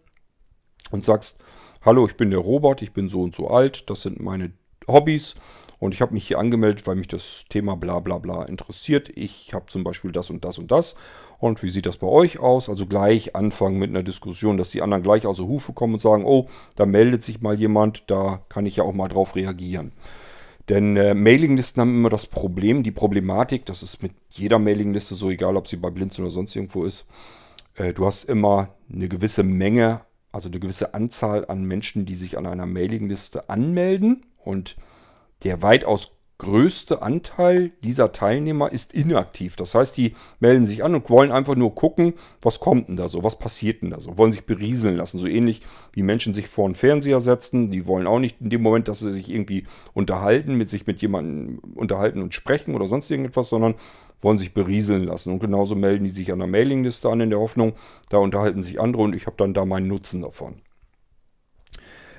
und 0.91 1.05
sagst, 1.05 1.38
hallo, 1.81 2.07
ich 2.07 2.17
bin 2.17 2.31
der 2.31 2.39
Robert, 2.39 2.81
ich 2.81 2.93
bin 2.93 3.09
so 3.09 3.21
und 3.21 3.35
so 3.35 3.49
alt, 3.49 3.89
das 3.89 4.01
sind 4.01 4.19
meine 4.19 4.51
Hobbys 4.88 5.35
und 5.79 5.93
ich 5.93 6.01
habe 6.01 6.13
mich 6.13 6.27
hier 6.27 6.39
angemeldet, 6.39 6.85
weil 6.85 6.95
mich 6.95 7.07
das 7.07 7.45
Thema 7.47 7.75
bla 7.75 7.99
bla 7.99 8.17
bla 8.17 8.43
interessiert. 8.43 9.09
Ich 9.15 9.53
habe 9.53 9.67
zum 9.67 9.83
Beispiel 9.83 10.11
das 10.11 10.29
und 10.29 10.43
das 10.43 10.57
und 10.57 10.71
das. 10.71 10.95
Und 11.39 11.63
wie 11.63 11.69
sieht 11.69 11.85
das 11.85 11.97
bei 11.97 12.07
euch 12.07 12.39
aus? 12.39 12.69
Also 12.69 12.85
gleich 12.85 13.35
anfangen 13.35 13.79
mit 13.79 13.89
einer 13.89 14.03
Diskussion, 14.03 14.57
dass 14.57 14.71
die 14.71 14.81
anderen 14.81 15.03
gleich 15.03 15.25
aus 15.25 15.37
der 15.37 15.47
Hufe 15.47 15.71
kommen 15.71 15.93
und 15.93 16.01
sagen, 16.01 16.25
oh, 16.25 16.47
da 16.75 16.85
meldet 16.85 17.23
sich 17.23 17.41
mal 17.41 17.57
jemand, 17.57 18.03
da 18.07 18.41
kann 18.49 18.65
ich 18.65 18.75
ja 18.75 18.83
auch 18.83 18.93
mal 18.93 19.07
drauf 19.07 19.35
reagieren. 19.35 19.93
Denn 20.67 20.97
äh, 20.97 21.15
Mailinglisten 21.15 21.81
haben 21.81 21.95
immer 21.95 22.09
das 22.09 22.27
Problem, 22.27 22.83
die 22.83 22.91
Problematik, 22.91 23.65
das 23.65 23.81
ist 23.81 24.03
mit 24.03 24.11
jeder 24.29 24.59
Mailingliste 24.59 25.15
so, 25.15 25.31
egal 25.31 25.55
ob 25.55 25.67
sie 25.67 25.77
bei 25.77 25.89
Blinzeln 25.89 26.25
oder 26.25 26.33
sonst 26.33 26.55
irgendwo 26.55 26.83
ist, 26.83 27.05
äh, 27.75 27.93
du 27.93 28.05
hast 28.05 28.25
immer 28.25 28.75
eine 28.93 29.07
gewisse 29.07 29.43
Menge, 29.43 30.01
also 30.31 30.49
eine 30.49 30.59
gewisse 30.59 30.93
Anzahl 30.93 31.45
an 31.45 31.63
Menschen, 31.63 32.05
die 32.05 32.13
sich 32.13 32.37
an 32.37 32.45
einer 32.45 32.67
Mailingliste 32.67 33.49
anmelden 33.49 34.25
und 34.37 34.75
der 35.43 35.62
weitaus 35.62 36.12
größte 36.39 37.02
Anteil 37.02 37.69
dieser 37.84 38.13
Teilnehmer 38.13 38.71
ist 38.71 38.93
inaktiv. 38.93 39.58
Das 39.58 39.75
heißt, 39.75 39.95
die 39.97 40.15
melden 40.39 40.65
sich 40.65 40.86
an 40.86 40.95
und 40.95 41.10
wollen 41.10 41.34
einfach 41.34 41.56
nur 41.56 41.75
gucken, 41.75 42.13
was 42.41 42.62
kommt 42.62 42.88
denn 42.88 42.95
da 42.95 43.10
so, 43.10 43.25
was 43.25 43.38
passiert 43.38 43.82
denn 43.82 43.89
da 43.89 43.99
so, 43.99 44.17
wollen 44.17 44.32
sich 44.32 44.45
berieseln 44.45 44.95
lassen. 44.95 45.19
So 45.19 45.28
ähnlich 45.28 45.62
wie 45.91 46.02
Menschen 46.02 46.34
sich 46.34 46.47
vor 46.47 46.67
den 46.67 46.75
Fernseher 46.75 47.19
setzen. 47.19 47.71
Die 47.71 47.86
wollen 47.86 48.08
auch 48.08 48.19
nicht 48.19 48.39
in 48.39 48.49
dem 48.49 48.62
Moment, 48.62 48.88
dass 48.88 48.99
sie 48.99 49.12
sich 49.12 49.30
irgendwie 49.30 49.65
unterhalten, 49.93 50.56
mit 50.56 50.69
sich 50.69 50.88
mit 50.88 51.02
jemandem 51.02 51.60
unterhalten 51.75 52.21
und 52.21 52.34
sprechen 52.34 52.73
oder 52.73 52.88
sonst 52.88 53.12
irgendetwas, 53.12 53.49
sondern 53.49 53.75
wollen 54.21 54.38
sich 54.38 54.54
berieseln 54.54 55.04
lassen. 55.04 55.34
Und 55.34 55.39
genauso 55.39 55.75
melden 55.75 56.06
die 56.06 56.10
sich 56.10 56.32
an 56.32 56.39
der 56.39 56.47
Mailingliste 56.47 57.10
an 57.10 57.19
in 57.19 57.30
der 57.30 57.39
Hoffnung, 57.39 57.73
da 58.10 58.17
unterhalten 58.17 58.63
sich 58.63 58.80
andere 58.80 59.04
und 59.04 59.13
ich 59.13 59.25
habe 59.25 59.36
dann 59.38 59.54
da 59.54 59.65
meinen 59.65 59.88
Nutzen 59.88 60.21
davon. 60.21 60.62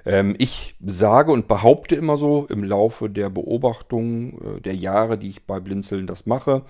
Ähm, 0.05 0.35
ich 0.39 0.75
sage 0.85 1.33
und 1.33 1.49
behaupte 1.49 1.95
immer 1.95 2.17
so 2.17 2.47
im 2.49 2.65
Laufe 2.65 3.11
der 3.11 3.31
Beobachtung 3.31 4.57
äh, 4.57 4.61
der 4.61 4.75
Jahre, 4.75 5.19
die 5.19 5.29
ich 5.29 5.45
bei 5.45 5.61
Blinzeln 5.61 6.07
das 6.07 6.27
mache, 6.27 6.63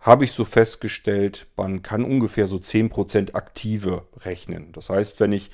habe 0.00 0.24
ich 0.24 0.32
so 0.32 0.44
festgestellt, 0.44 1.46
man 1.56 1.82
kann 1.82 2.04
ungefähr 2.04 2.46
so 2.46 2.56
10% 2.56 3.34
aktive 3.34 4.02
rechnen. 4.18 4.70
Das 4.72 4.90
heißt, 4.90 5.18
wenn 5.20 5.32
ich 5.32 5.50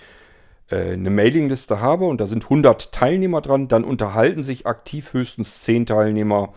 äh, 0.70 0.92
eine 0.92 1.10
Mailingliste 1.10 1.80
habe 1.80 2.06
und 2.06 2.20
da 2.20 2.26
sind 2.26 2.44
100 2.44 2.92
Teilnehmer 2.92 3.42
dran, 3.42 3.68
dann 3.68 3.84
unterhalten 3.84 4.42
sich 4.42 4.66
aktiv 4.66 5.12
höchstens 5.12 5.60
10 5.60 5.86
Teilnehmer 5.86 6.52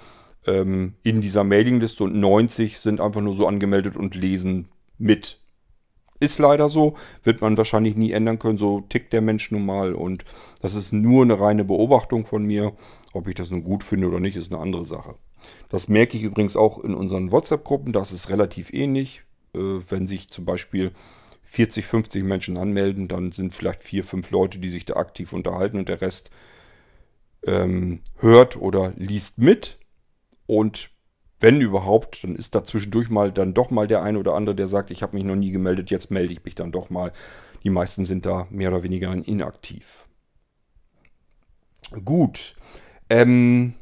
ähm, 0.48 0.96
in 1.04 1.22
dieser 1.22 1.44
Mailingliste 1.44 2.04
und 2.04 2.16
90 2.16 2.80
sind 2.80 3.00
einfach 3.00 3.22
nur 3.22 3.36
so 3.36 3.48
angemeldet 3.48 3.96
und 3.96 4.16
lesen 4.16 4.70
mit. 4.98 5.38
Ist 6.24 6.40
leider 6.40 6.70
so, 6.70 6.94
wird 7.24 7.42
man 7.42 7.58
wahrscheinlich 7.58 7.98
nie 7.98 8.12
ändern 8.14 8.40
können, 8.40 8.58
so 8.58 8.80
tickt 8.88 9.12
der 9.12 9.20
Mensch 9.20 9.52
nun 9.52 9.66
mal 9.66 9.94
und 9.94 10.24
das 10.62 10.74
ist 10.74 10.94
nur 10.94 11.24
eine 11.24 11.38
reine 11.38 11.66
Beobachtung 11.66 12.26
von 12.26 12.46
mir. 12.46 12.72
Ob 13.12 13.28
ich 13.28 13.36
das 13.36 13.52
nun 13.52 13.66
gut 13.66 13.84
finde 13.84 14.08
oder 14.08 14.22
nicht, 14.22 14.38
ist 14.38 14.50
eine 14.50 14.62
andere 14.62 14.86
Sache. 14.86 15.16
Das 15.68 15.90
merke 15.90 16.16
ich 16.16 16.24
übrigens 16.24 16.56
auch 16.56 16.80
in 16.80 16.94
unseren 16.94 17.34
WhatsApp-Gruppen, 17.34 17.92
das 17.92 18.14
ist 18.14 18.30
relativ 18.30 18.72
ähnlich. 18.72 19.24
Äh, 19.54 19.60
wenn 19.90 20.08
sich 20.08 20.30
zum 20.30 20.46
Beispiel 20.46 20.94
40, 21.44 21.86
50 21.86 22.24
Menschen 22.24 22.56
anmelden, 22.56 23.10
dann 23.10 23.34
sind 23.34 23.54
vielleicht 23.54 23.82
vier, 23.82 24.06
fünf 24.06 24.32
Leute, 24.32 24.60
die 24.60 24.70
sich 24.70 24.86
da 24.86 24.96
aktiv 24.96 25.34
unterhalten 25.34 25.78
und 25.78 25.90
der 25.90 26.00
Rest 26.00 26.32
ähm, 27.46 28.00
hört 28.20 28.56
oder 28.56 28.94
liest 28.96 29.40
mit. 29.40 29.78
Und 30.46 30.90
wenn 31.44 31.60
überhaupt, 31.60 32.24
dann 32.24 32.38
ist 32.38 32.56
da 32.56 32.64
zwischendurch 32.64 33.10
mal 33.10 33.30
dann 33.34 33.54
doch 33.54 33.70
mal 33.70 33.86
der 33.86 34.02
eine 34.02 34.18
oder 34.18 34.34
andere, 34.34 34.56
der 34.56 34.70
sagt, 34.70 34.92
ich 34.92 35.04
habe 35.04 35.18
mich 35.18 35.26
noch 35.26 35.36
nie 35.36 35.52
gemeldet, 35.52 35.92
jetzt 35.92 36.10
melde 36.10 36.32
ich 36.32 36.46
mich 36.46 36.56
dann 36.56 36.72
doch 36.72 36.90
mal. 36.90 37.12
Die 37.66 37.70
meisten 37.70 38.06
sind 38.06 38.26
da 38.26 38.48
mehr 38.50 38.70
oder 38.70 38.84
weniger 38.84 39.12
inaktiv. 39.12 40.06
Gut. 42.06 42.56
Ähm, 43.10 43.74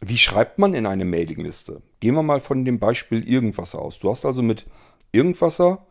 wie 0.00 0.16
schreibt 0.16 0.58
man 0.58 0.72
in 0.72 0.86
eine 0.86 1.04
Mailingliste? 1.04 1.82
Gehen 2.00 2.14
wir 2.14 2.22
mal 2.22 2.40
von 2.40 2.64
dem 2.64 2.78
Beispiel 2.78 3.22
Irgendwasser 3.28 3.78
aus. 3.78 3.98
Du 3.98 4.08
hast 4.08 4.24
also 4.24 4.40
mit 4.42 4.64
Irgendwasser 5.12 5.84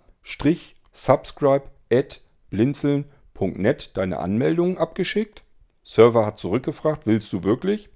subscribe 0.91 1.69
at 1.93 2.21
blinzeln.net 2.49 3.91
deine 3.95 4.17
Anmeldung 4.17 4.79
abgeschickt. 4.79 5.43
Server 5.83 6.25
hat 6.25 6.39
zurückgefragt, 6.39 7.05
willst 7.05 7.31
du 7.33 7.43
wirklich? 7.43 7.91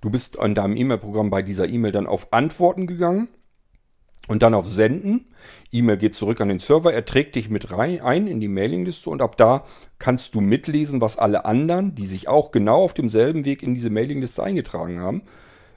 Du 0.00 0.10
bist 0.10 0.38
an 0.38 0.54
deinem 0.54 0.76
E-Mail-Programm 0.76 1.30
bei 1.30 1.42
dieser 1.42 1.68
E-Mail 1.68 1.92
dann 1.92 2.06
auf 2.06 2.32
Antworten 2.32 2.86
gegangen 2.86 3.28
und 4.28 4.42
dann 4.42 4.54
auf 4.54 4.68
Senden. 4.68 5.26
E-Mail 5.72 5.96
geht 5.96 6.14
zurück 6.14 6.40
an 6.40 6.48
den 6.48 6.60
Server, 6.60 6.92
er 6.92 7.04
trägt 7.04 7.36
dich 7.36 7.48
mit 7.48 7.72
rein 7.72 8.00
ein 8.00 8.26
in 8.26 8.40
die 8.40 8.48
Mailingliste 8.48 9.10
und 9.10 9.22
ab 9.22 9.36
da 9.36 9.64
kannst 9.98 10.34
du 10.34 10.40
mitlesen, 10.40 11.00
was 11.00 11.18
alle 11.18 11.44
anderen, 11.44 11.94
die 11.94 12.06
sich 12.06 12.28
auch 12.28 12.50
genau 12.50 12.82
auf 12.82 12.94
demselben 12.94 13.44
Weg 13.44 13.62
in 13.62 13.74
diese 13.74 13.90
Mailingliste 13.90 14.42
eingetragen 14.42 15.00
haben, 15.00 15.22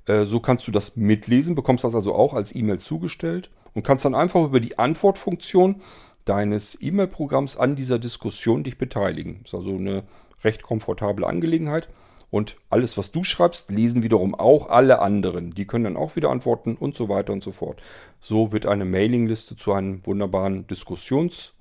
äh, 0.05 0.23
so 0.23 0.39
kannst 0.39 0.67
du 0.67 0.71
das 0.71 0.95
mitlesen, 0.95 1.55
bekommst 1.55 1.83
das 1.83 1.95
also 1.95 2.13
auch 2.13 2.33
als 2.33 2.53
E-Mail 2.53 2.79
zugestellt 2.79 3.49
und 3.73 3.83
kannst 3.83 4.05
dann 4.05 4.15
einfach 4.15 4.43
über 4.43 4.59
die 4.59 4.77
Antwortfunktion 4.77 5.81
deines 6.25 6.77
E-Mail-Programms 6.79 7.57
an 7.57 7.75
dieser 7.75 7.99
Diskussion 7.99 8.63
dich 8.63 8.77
beteiligen. 8.77 9.41
Ist 9.43 9.55
also 9.55 9.75
eine 9.75 10.03
recht 10.43 10.63
komfortable 10.63 11.25
Angelegenheit. 11.25 11.89
Und 12.31 12.57
alles, 12.69 12.97
was 12.97 13.11
du 13.11 13.23
schreibst, 13.23 13.71
lesen 13.71 14.03
wiederum 14.03 14.35
auch 14.35 14.69
alle 14.69 14.99
anderen. 14.99 15.55
Die 15.55 15.65
können 15.65 15.85
dann 15.85 15.97
auch 15.97 16.15
wieder 16.15 16.29
antworten 16.29 16.75
und 16.75 16.95
so 16.95 17.09
weiter 17.09 17.33
und 17.33 17.43
so 17.43 17.51
fort. 17.51 17.81
So 18.19 18.51
wird 18.51 18.65
eine 18.67 18.85
Mailingliste 18.85 19.55
zu 19.55 19.73
einem 19.73 20.05
wunderbaren 20.05 20.67
Diskussionsmedium 20.67 21.53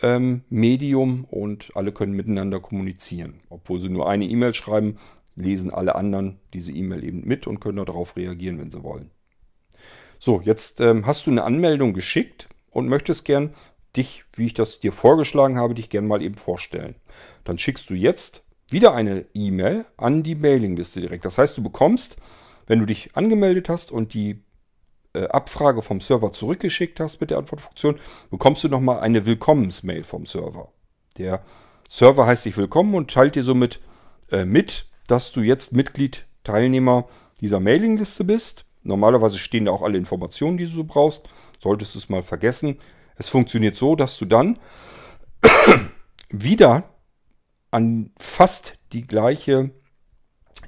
ähm, 0.00 1.24
und 1.28 1.72
alle 1.74 1.92
können 1.92 2.14
miteinander 2.14 2.60
kommunizieren. 2.60 3.40
Obwohl 3.50 3.80
sie 3.80 3.90
nur 3.90 4.08
eine 4.08 4.24
E-Mail 4.24 4.54
schreiben, 4.54 4.96
lesen 5.36 5.70
alle 5.70 5.94
anderen 5.94 6.38
diese 6.54 6.72
E-Mail 6.72 7.04
eben 7.04 7.22
mit 7.26 7.46
und 7.46 7.60
können 7.60 7.84
darauf 7.84 8.16
reagieren, 8.16 8.58
wenn 8.58 8.70
sie 8.70 8.82
wollen. 8.82 9.10
So, 10.18 10.40
jetzt 10.42 10.80
ähm, 10.80 11.06
hast 11.06 11.26
du 11.26 11.30
eine 11.30 11.44
Anmeldung 11.44 11.92
geschickt 11.92 12.48
und 12.70 12.88
möchtest 12.88 13.24
gern 13.24 13.54
dich, 13.96 14.24
wie 14.34 14.46
ich 14.46 14.54
das 14.54 14.80
dir 14.80 14.92
vorgeschlagen 14.92 15.56
habe, 15.56 15.74
dich 15.74 15.90
gern 15.90 16.06
mal 16.06 16.22
eben 16.22 16.36
vorstellen. 16.36 16.94
Dann 17.44 17.58
schickst 17.58 17.90
du 17.90 17.94
jetzt 17.94 18.44
wieder 18.72 18.94
eine 18.94 19.26
E-Mail 19.34 19.84
an 19.96 20.22
die 20.22 20.34
Mailingliste 20.34 21.00
direkt. 21.00 21.24
Das 21.24 21.38
heißt, 21.38 21.56
du 21.56 21.62
bekommst, 21.62 22.16
wenn 22.66 22.78
du 22.78 22.86
dich 22.86 23.16
angemeldet 23.16 23.68
hast 23.68 23.90
und 23.90 24.14
die 24.14 24.42
äh, 25.12 25.26
Abfrage 25.26 25.82
vom 25.82 26.00
Server 26.00 26.32
zurückgeschickt 26.32 27.00
hast 27.00 27.20
mit 27.20 27.30
der 27.30 27.38
Antwortfunktion, 27.38 27.96
bekommst 28.30 28.62
du 28.64 28.68
nochmal 28.68 29.00
eine 29.00 29.26
Willkommensmail 29.26 30.04
vom 30.04 30.26
Server. 30.26 30.72
Der 31.18 31.42
Server 31.88 32.26
heißt 32.26 32.44
dich 32.44 32.56
willkommen 32.56 32.94
und 32.94 33.10
teilt 33.10 33.34
dir 33.34 33.42
somit 33.42 33.80
äh, 34.30 34.44
mit, 34.44 34.86
dass 35.08 35.32
du 35.32 35.40
jetzt 35.40 35.72
Mitglied, 35.72 36.26
Teilnehmer 36.44 37.08
dieser 37.40 37.60
Mailingliste 37.60 38.24
bist. 38.24 38.64
Normalerweise 38.82 39.38
stehen 39.38 39.64
da 39.64 39.72
auch 39.72 39.82
alle 39.82 39.98
Informationen, 39.98 40.56
die 40.56 40.66
du 40.66 40.84
brauchst. 40.84 41.28
Solltest 41.60 41.94
du 41.94 41.98
es 41.98 42.08
mal 42.08 42.22
vergessen. 42.22 42.78
Es 43.16 43.28
funktioniert 43.28 43.76
so, 43.76 43.96
dass 43.96 44.16
du 44.18 44.24
dann 44.24 44.58
wieder 46.30 46.89
an 47.70 48.10
fast 48.18 48.78
die 48.92 49.02
gleiche 49.02 49.70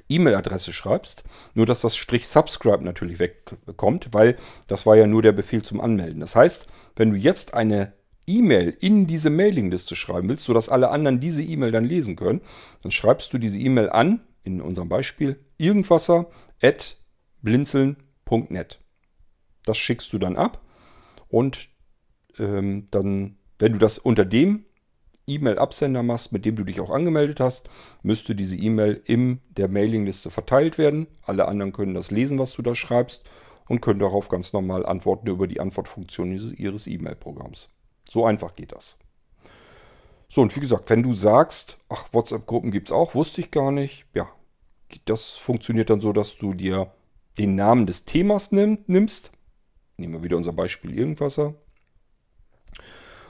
E-Mail-Adresse 0.09 0.73
schreibst, 0.73 1.23
nur 1.53 1.65
dass 1.65 1.81
das 1.81 1.95
Strich 1.95 2.27
Subscribe 2.27 2.83
natürlich 2.83 3.19
wegkommt, 3.19 4.09
weil 4.11 4.37
das 4.67 4.85
war 4.85 4.95
ja 4.95 5.07
nur 5.07 5.21
der 5.21 5.31
Befehl 5.31 5.63
zum 5.63 5.81
Anmelden. 5.81 6.19
Das 6.19 6.35
heißt, 6.35 6.67
wenn 6.95 7.11
du 7.11 7.17
jetzt 7.17 7.53
eine 7.53 7.93
E-Mail 8.25 8.77
in 8.79 9.07
diese 9.07 9.29
Mailingliste 9.29 9.95
schreiben 9.95 10.29
willst, 10.29 10.45
sodass 10.45 10.69
alle 10.69 10.89
anderen 10.89 11.19
diese 11.19 11.43
E-Mail 11.43 11.71
dann 11.71 11.83
lesen 11.83 12.15
können, 12.15 12.41
dann 12.81 12.91
schreibst 12.91 13.33
du 13.33 13.37
diese 13.37 13.57
E-Mail 13.57 13.89
an, 13.89 14.21
in 14.43 14.61
unserem 14.61 14.89
Beispiel, 14.89 15.39
irgendwasser 15.57 16.29
at 16.61 16.97
blinzeln.net. 17.41 18.79
Das 19.65 19.77
schickst 19.77 20.11
du 20.13 20.19
dann 20.19 20.37
ab 20.37 20.61
und 21.27 21.69
ähm, 22.37 22.85
dann, 22.91 23.37
wenn 23.59 23.73
du 23.73 23.79
das 23.79 23.97
unter 23.97 24.25
dem 24.25 24.65
E-Mail-Absender 25.27 26.03
machst, 26.03 26.31
mit 26.31 26.45
dem 26.45 26.55
du 26.55 26.63
dich 26.63 26.81
auch 26.81 26.89
angemeldet 26.89 27.39
hast, 27.39 27.69
müsste 28.01 28.35
diese 28.35 28.55
E-Mail 28.55 29.01
in 29.05 29.39
der 29.49 29.67
Mailingliste 29.67 30.29
verteilt 30.29 30.77
werden. 30.77 31.07
Alle 31.23 31.47
anderen 31.47 31.71
können 31.71 31.93
das 31.93 32.11
lesen, 32.11 32.39
was 32.39 32.53
du 32.53 32.61
da 32.61 32.75
schreibst 32.75 33.23
und 33.67 33.81
können 33.81 33.99
darauf 33.99 34.27
ganz 34.27 34.53
normal 34.53 34.85
antworten 34.85 35.27
über 35.27 35.47
die 35.47 35.59
Antwortfunktion 35.59 36.31
ihres 36.31 36.87
E-Mail-Programms. 36.87 37.69
So 38.09 38.25
einfach 38.25 38.55
geht 38.55 38.73
das. 38.73 38.97
So, 40.27 40.41
und 40.41 40.55
wie 40.55 40.59
gesagt, 40.59 40.89
wenn 40.89 41.03
du 41.03 41.13
sagst, 41.13 41.79
ach, 41.89 42.07
WhatsApp-Gruppen 42.11 42.71
gibt 42.71 42.89
es 42.89 42.91
auch, 42.91 43.15
wusste 43.15 43.39
ich 43.39 43.51
gar 43.51 43.71
nicht, 43.71 44.05
ja, 44.13 44.27
das 45.05 45.35
funktioniert 45.35 45.89
dann 45.89 46.01
so, 46.01 46.11
dass 46.11 46.37
du 46.37 46.53
dir 46.53 46.91
den 47.37 47.55
Namen 47.55 47.85
des 47.85 48.05
Themas 48.05 48.51
nimmst. 48.51 49.31
Nehmen 49.97 50.13
wir 50.13 50.23
wieder 50.23 50.37
unser 50.37 50.53
Beispiel 50.53 50.97
Irgendwasser. 50.97 51.55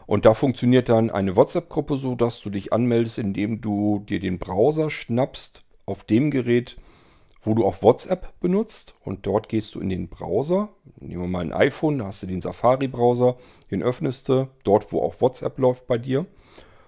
Und 0.05 0.25
da 0.25 0.33
funktioniert 0.33 0.89
dann 0.89 1.09
eine 1.09 1.35
WhatsApp-Gruppe 1.35 1.95
so, 1.95 2.15
dass 2.15 2.41
du 2.41 2.49
dich 2.49 2.73
anmeldest, 2.73 3.19
indem 3.19 3.61
du 3.61 3.99
dir 3.99 4.19
den 4.19 4.39
Browser 4.39 4.89
schnappst 4.89 5.63
auf 5.85 6.03
dem 6.03 6.31
Gerät, 6.31 6.77
wo 7.41 7.53
du 7.53 7.65
auch 7.65 7.81
WhatsApp 7.81 8.39
benutzt. 8.39 8.95
Und 9.01 9.25
dort 9.25 9.49
gehst 9.49 9.75
du 9.75 9.79
in 9.79 9.89
den 9.89 10.09
Browser. 10.09 10.69
Nehmen 10.99 11.23
wir 11.23 11.27
mal 11.27 11.41
ein 11.41 11.53
iPhone, 11.53 11.99
da 11.99 12.07
hast 12.07 12.23
du 12.23 12.27
den 12.27 12.41
Safari-Browser, 12.41 13.37
den 13.71 13.83
öffnest 13.83 14.29
du, 14.29 14.49
dort 14.63 14.91
wo 14.91 15.01
auch 15.01 15.21
WhatsApp 15.21 15.59
läuft 15.59 15.87
bei 15.87 15.97
dir. 15.97 16.25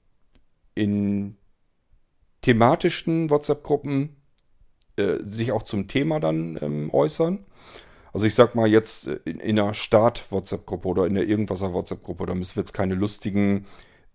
in 0.75 1.37
thematischen 2.41 3.29
WhatsApp-Gruppen 3.29 4.15
äh, 4.99 5.17
sich 5.23 5.51
auch 5.51 5.63
zum 5.63 5.87
Thema 5.87 6.19
dann 6.19 6.59
ähm, 6.61 6.89
äußern. 6.93 7.45
Also 8.13 8.25
ich 8.25 8.35
sag 8.35 8.55
mal 8.55 8.67
jetzt 8.67 9.07
äh, 9.07 9.19
in, 9.25 9.39
in 9.39 9.59
einer 9.59 9.73
Start-WhatsApp-Gruppe 9.73 10.87
oder 10.87 11.05
in 11.05 11.15
der 11.15 11.27
irgendwaser 11.27 11.73
WhatsApp-Gruppe, 11.73 12.25
da 12.25 12.35
müssen 12.35 12.55
wir 12.55 12.61
jetzt 12.61 12.73
keine 12.73 12.95
lustigen 12.95 13.65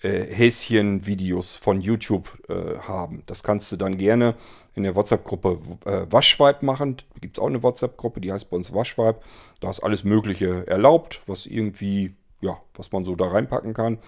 äh, 0.03 0.25
Häschen-Videos 0.25 1.57
von 1.57 1.81
YouTube 1.81 2.37
äh, 2.49 2.79
haben. 2.81 3.23
Das 3.27 3.43
kannst 3.43 3.73
du 3.73 3.77
dann 3.77 3.97
gerne 3.97 4.35
in 4.75 4.83
der 4.83 4.95
WhatsApp-Gruppe 4.95 5.59
äh, 5.87 6.07
Waschweib 6.11 6.63
machen. 6.63 6.97
Da 7.15 7.21
gibt 7.21 7.39
es 7.39 7.43
auch 7.43 7.47
eine 7.47 7.63
WhatsApp-Gruppe, 7.63 8.21
die 8.21 8.33
heißt 8.33 8.51
bei 8.51 8.57
uns 8.57 8.75
Waschweib. 8.75 9.23
Da 9.61 9.71
ist 9.71 9.81
alles 9.81 10.05
Mögliche 10.05 10.67
erlaubt, 10.67 11.23
was 11.27 11.47
irgendwie, 11.47 12.15
ja, 12.41 12.59
was 12.75 12.93
man 12.93 13.05
so 13.05 13.15
da 13.15 13.29
reinpacken 13.29 13.73
kann. 13.73 13.99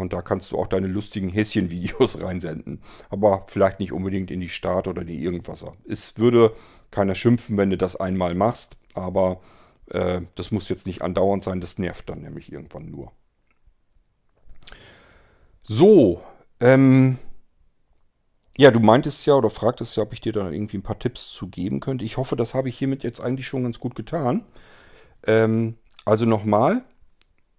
Und 0.00 0.12
da 0.12 0.22
kannst 0.22 0.52
du 0.52 0.58
auch 0.58 0.66
deine 0.66 0.86
lustigen 0.86 1.28
Häschen-Videos 1.28 2.20
reinsenden. 2.22 2.80
Aber 3.08 3.44
vielleicht 3.48 3.80
nicht 3.80 3.92
unbedingt 3.92 4.30
in 4.30 4.40
die 4.40 4.48
Start 4.48 4.88
oder 4.88 5.04
die 5.04 5.22
Irgendwasser. 5.22 5.72
Es 5.86 6.18
würde 6.18 6.54
keiner 6.90 7.14
schimpfen, 7.14 7.56
wenn 7.56 7.70
du 7.70 7.76
das 7.76 7.96
einmal 7.96 8.34
machst. 8.34 8.76
Aber 8.94 9.40
äh, 9.90 10.22
das 10.34 10.50
muss 10.50 10.68
jetzt 10.68 10.86
nicht 10.86 11.02
andauernd 11.02 11.44
sein. 11.44 11.60
Das 11.60 11.78
nervt 11.78 12.08
dann 12.08 12.22
nämlich 12.22 12.52
irgendwann 12.52 12.90
nur. 12.90 13.12
So, 15.62 16.22
ähm, 16.58 17.18
ja, 18.56 18.70
du 18.70 18.80
meintest 18.80 19.24
ja 19.26 19.34
oder 19.34 19.50
fragtest 19.50 19.96
ja, 19.96 20.02
ob 20.02 20.12
ich 20.12 20.20
dir 20.20 20.32
da 20.32 20.50
irgendwie 20.50 20.78
ein 20.78 20.82
paar 20.82 20.98
Tipps 20.98 21.30
zu 21.30 21.48
geben 21.48 21.80
könnte. 21.80 22.04
Ich 22.04 22.16
hoffe, 22.16 22.36
das 22.36 22.54
habe 22.54 22.68
ich 22.68 22.76
hiermit 22.76 23.02
jetzt 23.04 23.20
eigentlich 23.20 23.46
schon 23.46 23.62
ganz 23.62 23.78
gut 23.78 23.94
getan. 23.94 24.44
Ähm, 25.26 25.76
also 26.04 26.26
nochmal, 26.26 26.84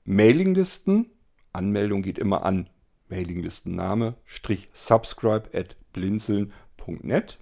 Mailinglisten 0.04 1.10
Anmeldung 1.54 2.02
geht 2.02 2.20
immer 2.20 2.44
an 2.46 2.70
Mailinglistenname 3.10 4.16
subscribe 4.74 5.50
at 5.54 5.76
blinzeln.net. 5.94 7.38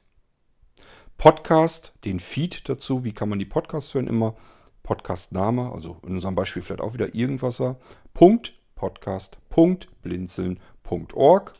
Podcast, 1.17 1.93
den 2.05 2.19
Feed 2.19 2.67
dazu, 2.69 3.03
wie 3.03 3.11
kann 3.11 3.29
man 3.29 3.39
die 3.39 3.45
Podcasts 3.45 3.93
hören, 3.93 4.07
immer 4.07 4.35
Podcastname, 4.83 5.71
also 5.71 5.97
in 6.03 6.15
unserem 6.15 6.33
Beispiel 6.33 6.61
vielleicht 6.61 6.81
auch 6.81 6.93
wieder 6.93 7.13
irgendwasser, 7.13 7.77
Punkt, 8.13 8.53
Podcast, 8.75 9.37
Punkt, 9.49 9.89
blinzeln.org, 10.01 11.53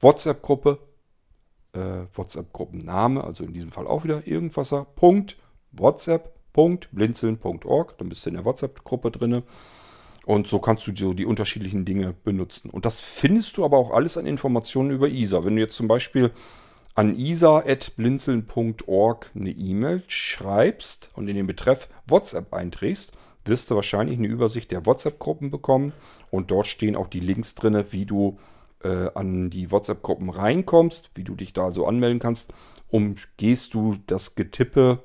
WhatsApp-Gruppe, 0.00 0.78
äh, 1.72 2.06
WhatsApp-Gruppenname, 2.14 3.22
also 3.22 3.44
in 3.44 3.52
diesem 3.52 3.72
Fall 3.72 3.86
auch 3.86 4.04
wieder 4.04 4.26
irgendwasser, 4.26 4.84
Punkt, 4.84 5.36
WhatsApp, 5.72 6.34
Punkt, 6.52 6.88
blinzeln.org, 6.92 7.98
dann 7.98 8.08
bist 8.08 8.24
du 8.24 8.30
in 8.30 8.36
der 8.36 8.44
WhatsApp-Gruppe 8.44 9.10
drinne. 9.10 9.42
Und 10.26 10.46
so 10.46 10.58
kannst 10.58 10.86
du 10.86 10.94
so 10.94 11.12
die 11.12 11.26
unterschiedlichen 11.26 11.84
Dinge 11.84 12.14
benutzen. 12.24 12.70
Und 12.70 12.84
das 12.84 13.00
findest 13.00 13.56
du 13.56 13.64
aber 13.64 13.78
auch 13.78 13.90
alles 13.90 14.18
an 14.18 14.26
Informationen 14.26 14.90
über 14.90 15.08
ISA. 15.08 15.44
Wenn 15.44 15.56
du 15.56 15.62
jetzt 15.62 15.76
zum 15.76 15.88
Beispiel 15.88 16.30
an 16.94 17.16
isa.blinzeln.org 17.16 19.30
eine 19.34 19.50
E-Mail 19.50 20.02
schreibst 20.06 21.10
und 21.14 21.28
in 21.28 21.36
den 21.36 21.46
Betreff 21.46 21.88
WhatsApp 22.06 22.52
einträgst, 22.52 23.12
wirst 23.44 23.70
du 23.70 23.76
wahrscheinlich 23.76 24.18
eine 24.18 24.28
Übersicht 24.28 24.70
der 24.70 24.84
WhatsApp-Gruppen 24.84 25.50
bekommen. 25.50 25.94
Und 26.30 26.50
dort 26.50 26.66
stehen 26.66 26.96
auch 26.96 27.06
die 27.06 27.20
Links 27.20 27.54
drin, 27.54 27.82
wie 27.90 28.04
du 28.04 28.38
äh, 28.82 29.08
an 29.14 29.50
die 29.50 29.70
WhatsApp-Gruppen 29.70 30.30
reinkommst, 30.30 31.10
wie 31.14 31.24
du 31.24 31.34
dich 31.34 31.52
da 31.52 31.70
so 31.70 31.86
anmelden 31.86 32.18
kannst. 32.18 32.52
Umgehst 32.88 33.74
du 33.74 33.96
das 34.06 34.34
Getippe 34.34 35.02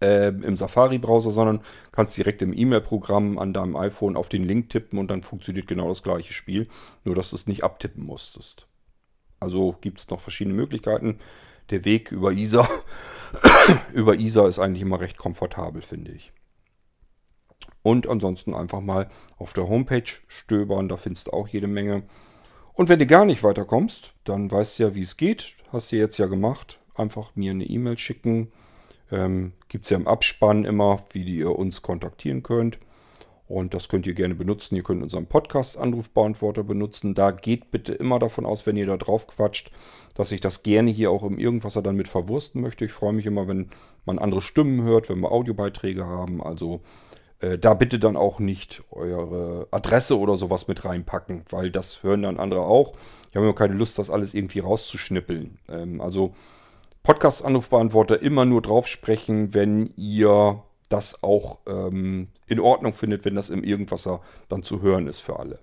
äh, 0.00 0.28
im 0.28 0.56
Safari-Browser, 0.56 1.30
sondern 1.30 1.62
kannst 1.92 2.16
direkt 2.16 2.42
im 2.42 2.52
E-Mail-Programm 2.52 3.38
an 3.38 3.52
deinem 3.52 3.76
iPhone 3.76 4.16
auf 4.16 4.28
den 4.28 4.44
Link 4.44 4.70
tippen 4.70 4.98
und 4.98 5.08
dann 5.08 5.22
funktioniert 5.22 5.66
genau 5.66 5.88
das 5.88 6.02
gleiche 6.02 6.32
Spiel, 6.32 6.68
nur 7.04 7.14
dass 7.14 7.30
du 7.30 7.36
es 7.36 7.46
nicht 7.46 7.64
abtippen 7.64 8.04
musstest. 8.04 8.66
Also 9.40 9.76
gibt 9.80 9.98
es 9.98 10.08
noch 10.08 10.20
verschiedene 10.20 10.54
Möglichkeiten. 10.54 11.18
Der 11.70 11.84
Weg 11.84 12.12
über 12.12 12.32
ISA, 12.32 12.68
über 13.92 14.14
ISA 14.16 14.46
ist 14.46 14.58
eigentlich 14.58 14.82
immer 14.82 15.00
recht 15.00 15.16
komfortabel, 15.16 15.82
finde 15.82 16.12
ich. 16.12 16.32
Und 17.82 18.06
ansonsten 18.06 18.54
einfach 18.54 18.80
mal 18.80 19.08
auf 19.38 19.52
der 19.52 19.68
Homepage 19.68 20.04
stöbern, 20.28 20.88
da 20.88 20.96
findest 20.96 21.28
du 21.28 21.32
auch 21.32 21.48
jede 21.48 21.66
Menge. 21.66 22.04
Und 22.74 22.88
wenn 22.88 23.00
du 23.00 23.06
gar 23.06 23.24
nicht 23.24 23.42
weiterkommst, 23.42 24.14
dann 24.24 24.50
weißt 24.50 24.78
du 24.78 24.82
ja, 24.84 24.94
wie 24.94 25.02
es 25.02 25.16
geht. 25.16 25.54
Hast 25.72 25.90
du 25.90 25.96
jetzt 25.96 26.18
ja 26.18 26.26
gemacht. 26.26 26.78
Einfach 26.94 27.34
mir 27.34 27.50
eine 27.50 27.64
E-Mail 27.64 27.98
schicken 27.98 28.52
ähm, 29.12 29.52
Gibt 29.68 29.84
es 29.84 29.90
ja 29.90 29.98
im 29.98 30.08
Abspann 30.08 30.64
immer, 30.64 31.00
wie 31.12 31.22
ihr 31.22 31.56
uns 31.56 31.82
kontaktieren 31.82 32.42
könnt. 32.42 32.78
Und 33.46 33.74
das 33.74 33.88
könnt 33.88 34.06
ihr 34.06 34.14
gerne 34.14 34.34
benutzen. 34.34 34.76
Ihr 34.76 34.82
könnt 34.82 35.02
unseren 35.02 35.26
Podcast-Anrufbeantworter 35.26 36.64
benutzen. 36.64 37.14
Da 37.14 37.32
geht 37.32 37.70
bitte 37.70 37.92
immer 37.92 38.18
davon 38.18 38.46
aus, 38.46 38.66
wenn 38.66 38.78
ihr 38.78 38.86
da 38.86 38.96
drauf 38.96 39.26
quatscht, 39.26 39.70
dass 40.14 40.32
ich 40.32 40.40
das 40.40 40.62
gerne 40.62 40.90
hier 40.90 41.10
auch 41.10 41.22
im 41.22 41.38
Irgendwasser 41.38 41.82
dann 41.82 41.96
mit 41.96 42.08
verwursten 42.08 42.62
möchte. 42.62 42.86
Ich 42.86 42.92
freue 42.92 43.12
mich 43.12 43.26
immer, 43.26 43.46
wenn 43.48 43.68
man 44.06 44.18
andere 44.18 44.40
Stimmen 44.40 44.82
hört, 44.82 45.10
wenn 45.10 45.20
wir 45.20 45.30
Audiobeiträge 45.30 46.06
haben. 46.06 46.42
Also 46.42 46.80
äh, 47.40 47.58
da 47.58 47.74
bitte 47.74 47.98
dann 47.98 48.16
auch 48.16 48.38
nicht 48.38 48.82
eure 48.90 49.68
Adresse 49.70 50.18
oder 50.18 50.38
sowas 50.38 50.66
mit 50.66 50.86
reinpacken, 50.86 51.42
weil 51.50 51.70
das 51.70 52.02
hören 52.02 52.22
dann 52.22 52.38
andere 52.38 52.62
auch. 52.62 52.94
Ich 53.28 53.36
habe 53.36 53.44
immer 53.44 53.54
keine 53.54 53.74
Lust, 53.74 53.98
das 53.98 54.08
alles 54.08 54.32
irgendwie 54.32 54.60
rauszuschnippeln. 54.60 55.58
Ähm, 55.68 56.00
also 56.00 56.32
Podcast-Anrufbeantworter 57.02 58.22
immer 58.22 58.44
nur 58.44 58.62
drauf 58.62 58.86
sprechen, 58.86 59.54
wenn 59.54 59.92
ihr 59.96 60.62
das 60.88 61.22
auch 61.22 61.58
ähm, 61.66 62.28
in 62.46 62.60
Ordnung 62.60 62.92
findet, 62.92 63.24
wenn 63.24 63.34
das 63.34 63.50
im 63.50 63.64
Irgendwasser 63.64 64.20
dann 64.48 64.62
zu 64.62 64.82
hören 64.82 65.06
ist 65.06 65.20
für 65.20 65.38
alle. 65.38 65.58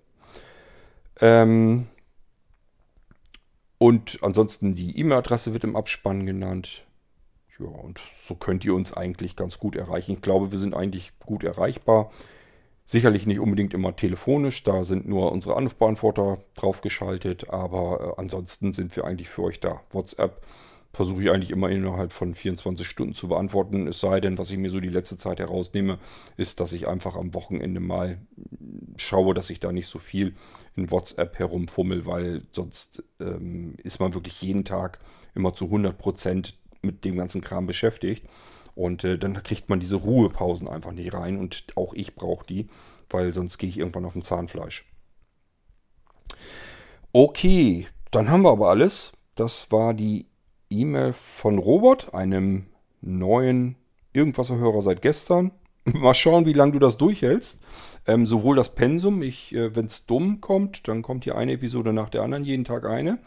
Ähm, 1.22 1.88
und 3.78 4.20
ansonsten 4.22 4.76
die 4.76 4.98
E-Mail-Adresse 5.00 5.54
wird 5.54 5.64
im 5.64 5.76
Abspann 5.76 6.26
genannt. 6.26 6.84
Ja, 7.60 7.68
und 7.68 8.02
so 8.18 8.36
könnt 8.36 8.66
ihr 8.66 8.74
uns 8.74 8.94
eigentlich 8.94 9.36
ganz 9.36 9.60
gut 9.60 9.76
erreichen. 9.76 10.14
Ich 10.14 10.22
glaube, 10.22 10.52
wir 10.52 10.60
sind 10.60 10.74
eigentlich 10.74 11.14
gut 11.20 11.44
erreichbar. 11.44 12.12
Sicherlich 12.86 13.28
nicht 13.28 13.40
unbedingt 13.40 13.74
immer 13.76 13.96
telefonisch, 13.96 14.64
da 14.64 14.84
sind 14.84 15.08
nur 15.08 15.32
unsere 15.32 15.56
Anrufbeantworter 15.56 16.40
draufgeschaltet, 16.56 17.50
aber 17.52 18.16
äh, 18.18 18.20
ansonsten 18.20 18.74
sind 18.74 18.96
wir 18.96 19.06
eigentlich 19.06 19.30
für 19.30 19.44
euch 19.44 19.60
da. 19.60 19.82
WhatsApp 19.92 20.42
versuche 20.92 21.22
ich 21.24 21.32
eigentlich 21.32 21.52
immer 21.52 21.70
innerhalb 21.70 22.12
von 22.12 22.34
24 22.34 22.88
Stunden 22.88 23.14
zu 23.14 23.28
beantworten. 23.28 23.88
Es 23.88 24.00
sei 24.00 24.20
denn, 24.20 24.38
was 24.38 24.52
ich 24.52 24.58
mir 24.58 24.70
so 24.70 24.80
die 24.80 24.90
letzte 24.90 25.18
Zeit 25.18 25.40
herausnehme, 25.40 26.00
ist, 26.36 26.60
dass 26.60 26.74
ich 26.74 26.88
einfach 26.88 27.16
am 27.16 27.34
Wochenende 27.34 27.80
mal 27.80 28.20
schaue, 28.98 29.34
dass 29.34 29.50
ich 29.50 29.60
da 29.60 29.72
nicht 29.72 29.88
so 29.88 30.00
viel 30.00 30.36
in 30.76 30.92
WhatsApp 30.92 31.38
herumfummel, 31.38 32.06
weil 32.06 32.44
sonst 32.52 33.04
ähm, 33.20 33.76
ist 33.84 34.00
man 34.00 34.14
wirklich 34.14 34.42
jeden 34.42 34.66
Tag 34.66 35.00
immer 35.36 35.54
zu 35.54 35.66
100 35.66 35.98
Prozent 35.98 36.58
mit 36.82 37.06
dem 37.06 37.16
ganzen 37.16 37.42
Kram 37.42 37.68
beschäftigt. 37.68 38.26
Und 38.76 39.04
äh, 39.04 39.18
dann 39.18 39.44
kriegt 39.44 39.70
man 39.70 39.80
diese 39.80 39.98
Ruhepausen 39.98 40.68
einfach 40.68 40.92
nicht 40.92 41.14
rein. 41.14 41.38
Und 41.38 41.66
auch 41.76 41.94
ich 41.94 42.16
brauche 42.16 42.46
die, 42.46 42.68
weil 43.10 43.34
sonst 43.34 43.58
gehe 43.58 43.70
ich 43.70 43.78
irgendwann 43.78 44.06
auf 44.06 44.14
dem 44.14 44.24
Zahnfleisch. 44.24 44.86
Okay, 47.12 47.88
dann 48.12 48.30
haben 48.30 48.44
wir 48.44 48.52
aber 48.52 48.70
alles. 48.70 49.12
Das 49.36 49.72
war 49.72 49.94
die 49.94 50.29
E-Mail 50.70 51.14
von 51.14 51.58
Robert, 51.58 52.14
einem 52.14 52.68
neuen 53.02 53.76
Irgendwasser-Hörer 54.14 54.82
seit 54.82 55.02
gestern. 55.02 55.52
Mal 55.86 56.14
schauen, 56.14 56.46
wie 56.46 56.54
lange 56.54 56.74
du 56.74 56.80
das 56.80 56.98
durchhältst. 56.98 57.62
Ähm, 58.06 58.26
sowohl 58.26 58.56
das 58.56 58.76
Pensum, 58.76 59.22
äh, 59.22 59.32
wenn 59.76 59.86
es 59.86 60.06
dumm 60.06 60.42
kommt, 60.42 60.88
dann 60.88 61.02
kommt 61.02 61.24
hier 61.24 61.38
eine 61.38 61.54
Episode 61.54 61.94
nach 61.94 62.10
der 62.10 62.24
anderen, 62.24 62.44
jeden 62.44 62.66
Tag 62.66 62.86
eine. 62.86 63.20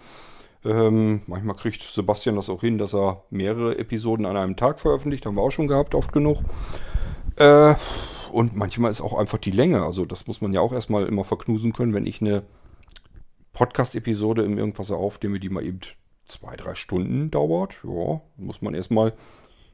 Ähm, 0.65 1.23
manchmal 1.27 1.57
kriegt 1.57 1.83
Sebastian 1.83 2.37
das 2.37 2.49
auch 2.49 2.61
hin, 2.61 2.79
dass 2.79 2.95
er 2.95 3.25
mehrere 3.31 3.79
Episoden 3.79 4.27
an 4.27 4.37
einem 4.37 4.57
Tag 4.57 4.79
veröffentlicht. 4.79 5.27
Haben 5.27 5.37
wir 5.37 5.43
auch 5.43 5.51
schon 5.51 5.67
gehabt, 5.67 5.95
oft 5.95 6.13
genug. 6.13 6.39
Äh, 7.37 7.75
und 8.31 8.57
manchmal 8.57 8.91
ist 8.91 9.01
auch 9.01 9.19
einfach 9.19 9.39
die 9.39 9.51
Länge. 9.51 9.83
Also 9.83 10.05
das 10.05 10.27
muss 10.27 10.41
man 10.41 10.53
ja 10.53 10.61
auch 10.61 10.73
erstmal 10.73 11.07
immer 11.07 11.25
verknusen 11.25 11.73
können, 11.73 11.95
wenn 11.95 12.07
ich 12.07 12.21
eine 12.21 12.45
Podcast-Episode 13.53 14.43
im 14.43 14.57
Irgendwas 14.57 14.91
aufnehme, 14.91 15.41
die 15.41 15.51
mal 15.51 15.65
eben 15.65 15.81
zwei, 16.33 16.57
drei 16.57 16.75
Stunden 16.75 17.31
dauert. 17.31 17.77
Ja, 17.85 18.21
muss 18.37 18.63
man 18.63 18.75
erstmal 18.75 19.15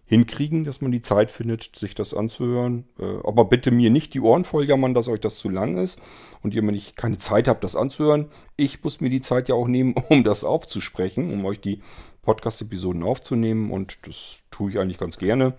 hinkriegen, 0.09 0.65
dass 0.65 0.81
man 0.81 0.91
die 0.91 1.03
Zeit 1.03 1.31
findet, 1.31 1.77
sich 1.77 1.95
das 1.95 2.15
anzuhören. 2.15 2.89
Äh, 2.99 3.19
aber 3.25 3.45
bitte 3.45 3.71
mir 3.71 3.91
nicht 3.91 4.15
die 4.15 4.21
Ohren 4.21 4.45
voll 4.45 4.67
jammern, 4.67 4.95
dass 4.95 5.09
euch 5.09 5.21
das 5.21 5.39
zu 5.39 5.51
lang 5.51 5.77
ist 5.77 6.01
und 6.43 6.55
ihr 6.55 6.63
mir 6.63 6.73
nicht 6.73 6.97
keine 6.97 7.19
Zeit 7.19 7.47
habt, 7.47 7.63
das 7.63 7.77
anzuhören. 7.77 8.31
Ich 8.57 8.83
muss 8.83 9.01
mir 9.01 9.11
die 9.11 9.21
Zeit 9.21 9.49
ja 9.49 9.55
auch 9.55 9.69
nehmen, 9.69 9.95
um 10.09 10.25
das 10.25 10.45
aufzusprechen, 10.45 11.31
um 11.31 11.45
euch 11.45 11.61
die 11.61 11.83
Podcast-Episoden 12.23 13.03
aufzunehmen 13.03 13.71
und 13.71 13.99
das 14.07 14.39
tue 14.51 14.71
ich 14.71 14.79
eigentlich 14.79 14.99
ganz 14.99 15.19
gerne. 15.19 15.55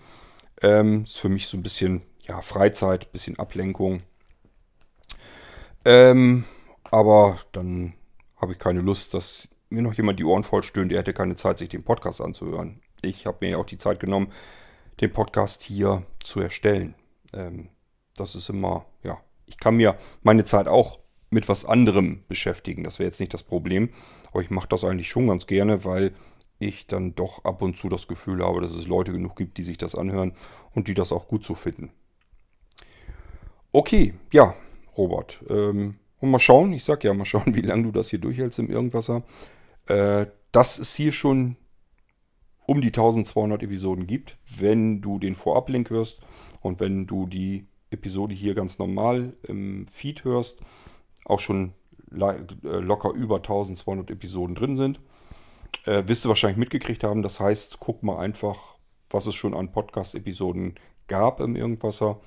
Ähm, 0.61 1.03
ist 1.03 1.19
für 1.19 1.29
mich 1.29 1.47
so 1.47 1.55
ein 1.55 1.63
bisschen 1.63 2.01
ja, 2.27 2.41
Freizeit, 2.41 3.11
bisschen 3.11 3.37
Ablenkung. 3.39 4.01
Ähm, 5.85 6.43
aber 6.83 7.39
dann 7.51 7.93
habe 8.37 8.53
ich 8.53 8.59
keine 8.59 8.81
Lust, 8.81 9.13
dass 9.13 9.47
mir 9.69 9.81
noch 9.81 9.93
jemand 9.93 10.19
die 10.19 10.25
Ohren 10.25 10.43
voll 10.43 10.63
stöhnt, 10.63 10.91
der 10.91 10.99
hätte 10.99 11.13
keine 11.13 11.35
Zeit, 11.35 11.57
sich 11.57 11.69
den 11.69 11.83
Podcast 11.83 12.21
anzuhören 12.21 12.81
ich 13.01 13.25
habe 13.25 13.37
mir 13.41 13.51
ja 13.51 13.57
auch 13.57 13.65
die 13.65 13.77
Zeit 13.77 13.99
genommen, 13.99 14.31
den 15.01 15.11
Podcast 15.11 15.61
hier 15.61 16.03
zu 16.23 16.39
erstellen. 16.41 16.95
Ähm, 17.33 17.69
das 18.15 18.35
ist 18.35 18.49
immer, 18.49 18.85
ja, 19.03 19.17
ich 19.45 19.57
kann 19.57 19.77
mir 19.77 19.97
meine 20.23 20.43
Zeit 20.43 20.67
auch 20.67 20.99
mit 21.29 21.47
was 21.47 21.65
anderem 21.65 22.23
beschäftigen. 22.27 22.83
Das 22.83 22.99
wäre 22.99 23.07
jetzt 23.07 23.19
nicht 23.19 23.33
das 23.33 23.43
Problem. 23.43 23.89
Aber 24.31 24.41
ich 24.41 24.49
mache 24.49 24.67
das 24.67 24.83
eigentlich 24.83 25.09
schon 25.09 25.27
ganz 25.27 25.47
gerne, 25.47 25.85
weil 25.85 26.11
ich 26.59 26.87
dann 26.87 27.15
doch 27.15 27.45
ab 27.45 27.61
und 27.61 27.77
zu 27.77 27.87
das 27.87 28.07
Gefühl 28.07 28.43
habe, 28.43 28.61
dass 28.61 28.73
es 28.73 28.87
Leute 28.87 29.13
genug 29.13 29.35
gibt, 29.37 29.57
die 29.57 29.63
sich 29.63 29.77
das 29.77 29.95
anhören 29.95 30.33
und 30.73 30.87
die 30.87 30.93
das 30.93 31.11
auch 31.11 31.27
gut 31.27 31.45
so 31.45 31.55
finden. 31.55 31.91
Okay, 33.71 34.15
ja, 34.33 34.55
Robert. 34.97 35.39
Ähm, 35.49 35.99
und 36.19 36.31
mal 36.31 36.39
schauen, 36.39 36.73
ich 36.73 36.83
sag 36.83 37.03
ja, 37.03 37.13
mal 37.13 37.25
schauen, 37.25 37.43
wie 37.55 37.61
lange 37.61 37.83
du 37.83 37.91
das 37.91 38.09
hier 38.09 38.19
durchhältst 38.19 38.59
im 38.59 38.69
Irgendwasser. 38.69 39.23
Äh, 39.89 40.27
das 40.51 40.79
ist 40.79 40.95
hier 40.95 41.11
schon 41.11 41.57
um 42.65 42.81
die 42.81 42.89
1200 42.89 43.63
Episoden 43.63 44.07
gibt, 44.07 44.37
wenn 44.57 45.01
du 45.01 45.19
den 45.19 45.35
Vorab-Link 45.35 45.89
hörst 45.89 46.21
und 46.61 46.79
wenn 46.79 47.07
du 47.07 47.25
die 47.25 47.67
Episode 47.91 48.35
hier 48.35 48.53
ganz 48.53 48.77
normal 48.77 49.33
im 49.43 49.87
Feed 49.87 50.23
hörst, 50.23 50.61
auch 51.25 51.39
schon 51.39 51.73
äh, 52.11 52.35
locker 52.63 53.11
über 53.11 53.37
1200 53.37 54.11
Episoden 54.11 54.55
drin 54.55 54.75
sind. 54.75 54.99
Äh, 55.85 56.07
wirst 56.07 56.25
du 56.25 56.29
wahrscheinlich 56.29 56.57
mitgekriegt 56.57 57.03
haben. 57.03 57.21
Das 57.23 57.39
heißt, 57.39 57.79
guck 57.79 58.03
mal 58.03 58.19
einfach, 58.19 58.77
was 59.09 59.25
es 59.25 59.35
schon 59.35 59.53
an 59.53 59.71
Podcast-Episoden 59.71 60.75
gab 61.07 61.39
im 61.39 61.55
Irgendwasser. 61.55 62.19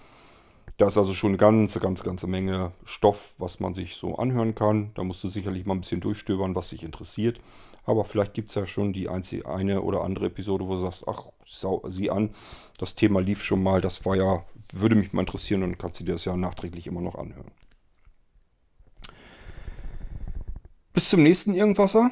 Da 0.79 0.89
ist 0.89 0.97
also 0.97 1.15
schon 1.15 1.31
eine 1.31 1.39
ganze, 1.39 1.81
ganze, 1.81 2.03
ganze 2.03 2.27
Menge 2.27 2.73
Stoff, 2.85 3.35
was 3.39 3.61
man 3.61 3.75
sich 3.75 3.95
so 3.95 4.17
anhören 4.17 4.55
kann. 4.55 4.91
Da 4.95 5.05
musst 5.05 5.23
du 5.23 5.29
sicherlich 5.29 5.67
mal 5.67 5.75
ein 5.75 5.81
bisschen 5.81 6.01
durchstöbern, 6.01 6.55
was 6.55 6.71
dich 6.71 6.83
interessiert. 6.83 7.41
Aber 7.85 8.05
vielleicht 8.05 8.35
gibt 8.35 8.51
es 8.51 8.55
ja 8.55 8.67
schon 8.67 8.93
die 8.93 9.09
einzige, 9.09 9.49
eine 9.49 9.83
oder 9.83 10.03
andere 10.03 10.27
Episode, 10.27 10.67
wo 10.67 10.75
du 10.75 10.81
sagst, 10.81 11.07
ach, 11.09 11.27
sieh 11.89 12.11
an, 12.11 12.31
das 12.79 12.95
Thema 12.95 13.21
lief 13.21 13.43
schon 13.43 13.63
mal, 13.63 13.81
das 13.81 14.05
war 14.07 14.17
ja, 14.17 14.45
würde 14.73 14.95
mich 14.95 15.13
mal 15.13 15.23
interessieren 15.23 15.63
und 15.63 15.79
kannst 15.79 16.01
du 16.01 16.05
dir 16.05 16.13
das 16.13 16.25
ja 16.25 16.37
nachträglich 16.37 16.87
immer 16.87 17.01
noch 17.01 17.17
anhören. 17.17 17.51
Bis 20.93 21.09
zum 21.09 21.23
nächsten 21.23 21.55
Irgendwasser. 21.55 22.11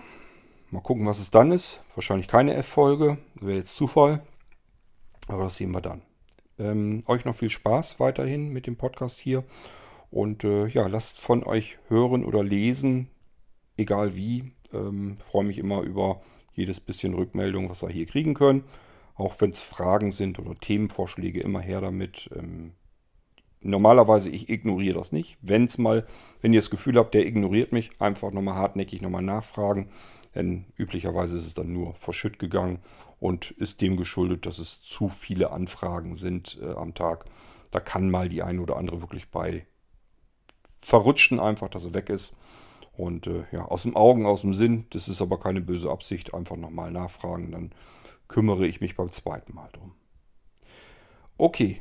Mal 0.71 0.81
gucken, 0.81 1.07
was 1.07 1.19
es 1.19 1.31
dann 1.31 1.53
ist. 1.53 1.81
Wahrscheinlich 1.95 2.29
keine 2.29 2.55
F-Folge. 2.55 3.19
Wäre 3.35 3.59
jetzt 3.59 3.77
Zufall. 3.77 4.23
Aber 5.29 5.45
das 5.45 5.57
sehen 5.57 5.73
wir 5.73 5.81
dann. 5.81 6.03
Ähm, 6.61 7.01
euch 7.07 7.25
noch 7.25 7.37
viel 7.37 7.51
Spaß 7.51 7.99
weiterhin 8.01 8.51
mit 8.51 8.67
dem 8.67 8.77
Podcast 8.77 9.19
hier. 9.19 9.45
Und 10.11 10.45
äh, 10.45 10.67
ja, 10.67 10.87
lasst 10.87 11.19
von 11.19 11.43
euch 11.45 11.79
hören 11.89 12.25
oder 12.25 12.45
lesen, 12.45 13.09
egal 13.77 14.15
wie. 14.15 14.53
Ähm, 14.73 15.17
freue 15.19 15.45
mich 15.45 15.59
immer 15.59 15.81
über 15.81 16.21
jedes 16.53 16.81
bisschen 16.81 17.15
Rückmeldung, 17.15 17.71
was 17.71 17.83
wir 17.83 17.89
hier 17.89 18.07
kriegen 18.07 18.35
können. 18.35 18.65
Auch 19.15 19.35
wenn 19.41 19.51
es 19.51 19.63
Fragen 19.63 20.11
sind 20.11 20.39
oder 20.39 20.55
Themenvorschläge, 20.55 21.41
immer 21.41 21.61
her 21.61 21.81
damit. 21.81 22.29
Ähm, 22.37 22.73
normalerweise, 23.61 24.29
ich 24.29 24.51
ignoriere 24.51 24.99
das 24.99 25.13
nicht. 25.13 25.39
Wenn 25.41 25.65
es 25.65 25.79
mal, 25.79 26.05
wenn 26.43 26.53
ihr 26.53 26.61
das 26.61 26.71
Gefühl 26.71 26.99
habt, 26.99 27.15
der 27.15 27.27
ignoriert 27.27 27.73
mich, 27.73 27.91
einfach 28.01 28.33
nochmal 28.33 28.57
hartnäckig 28.57 29.01
nochmal 29.01 29.23
nachfragen. 29.23 29.89
Denn 30.35 30.67
üblicherweise 30.77 31.37
ist 31.37 31.47
es 31.47 31.55
dann 31.55 31.73
nur 31.73 31.95
verschütt 31.95 32.39
gegangen 32.39 32.81
und 33.21 33.53
ist 33.53 33.81
dem 33.81 33.97
geschuldet, 33.97 34.47
dass 34.47 34.59
es 34.59 34.83
zu 34.83 35.09
viele 35.09 35.53
Anfragen 35.53 36.15
sind 36.15 36.59
äh, 36.61 36.73
am 36.73 36.95
Tag. 36.95 37.27
Da 37.71 37.79
kann 37.79 38.11
mal 38.11 38.29
die 38.29 38.43
eine 38.43 38.61
oder 38.61 38.77
andere 38.77 39.01
wirklich 39.01 39.31
bei 39.31 39.67
verrutschen 40.81 41.39
einfach, 41.39 41.69
dass 41.69 41.85
er 41.85 41.95
weg 41.95 42.09
ist. 42.09 42.35
Und 42.97 43.27
äh, 43.27 43.45
ja, 43.53 43.67
aus 43.67 43.83
dem 43.83 43.97
Augen, 43.97 44.27
aus 44.27 44.41
dem 44.41 44.55
Sinn, 44.55 44.87
das 44.91 45.09
ist 45.09 45.23
aber 45.23 45.39
keine 45.39 45.61
böse 45.61 45.91
Absicht, 45.91 46.35
einfach 46.35 46.57
nochmal 46.57 46.91
nachfragen, 46.91 47.53
dann 47.53 47.73
kümmere 48.29 48.67
ich 48.67 48.81
mich 48.81 48.97
beim 48.97 49.11
zweiten 49.13 49.55
Mal 49.55 49.69
drum. 49.73 49.93
Okay, 51.37 51.81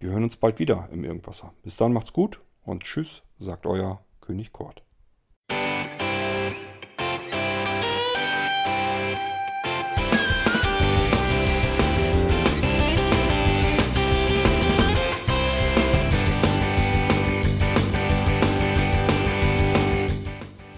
wir 0.00 0.10
hören 0.10 0.24
uns 0.24 0.36
bald 0.36 0.58
wieder 0.58 0.88
im 0.92 1.04
Irgendwasser. 1.04 1.52
Bis 1.62 1.76
dann 1.76 1.92
macht's 1.92 2.12
gut 2.12 2.40
und 2.64 2.82
tschüss, 2.82 3.22
sagt 3.38 3.66
euer 3.66 4.04
König 4.20 4.52
Kort. 4.52 4.82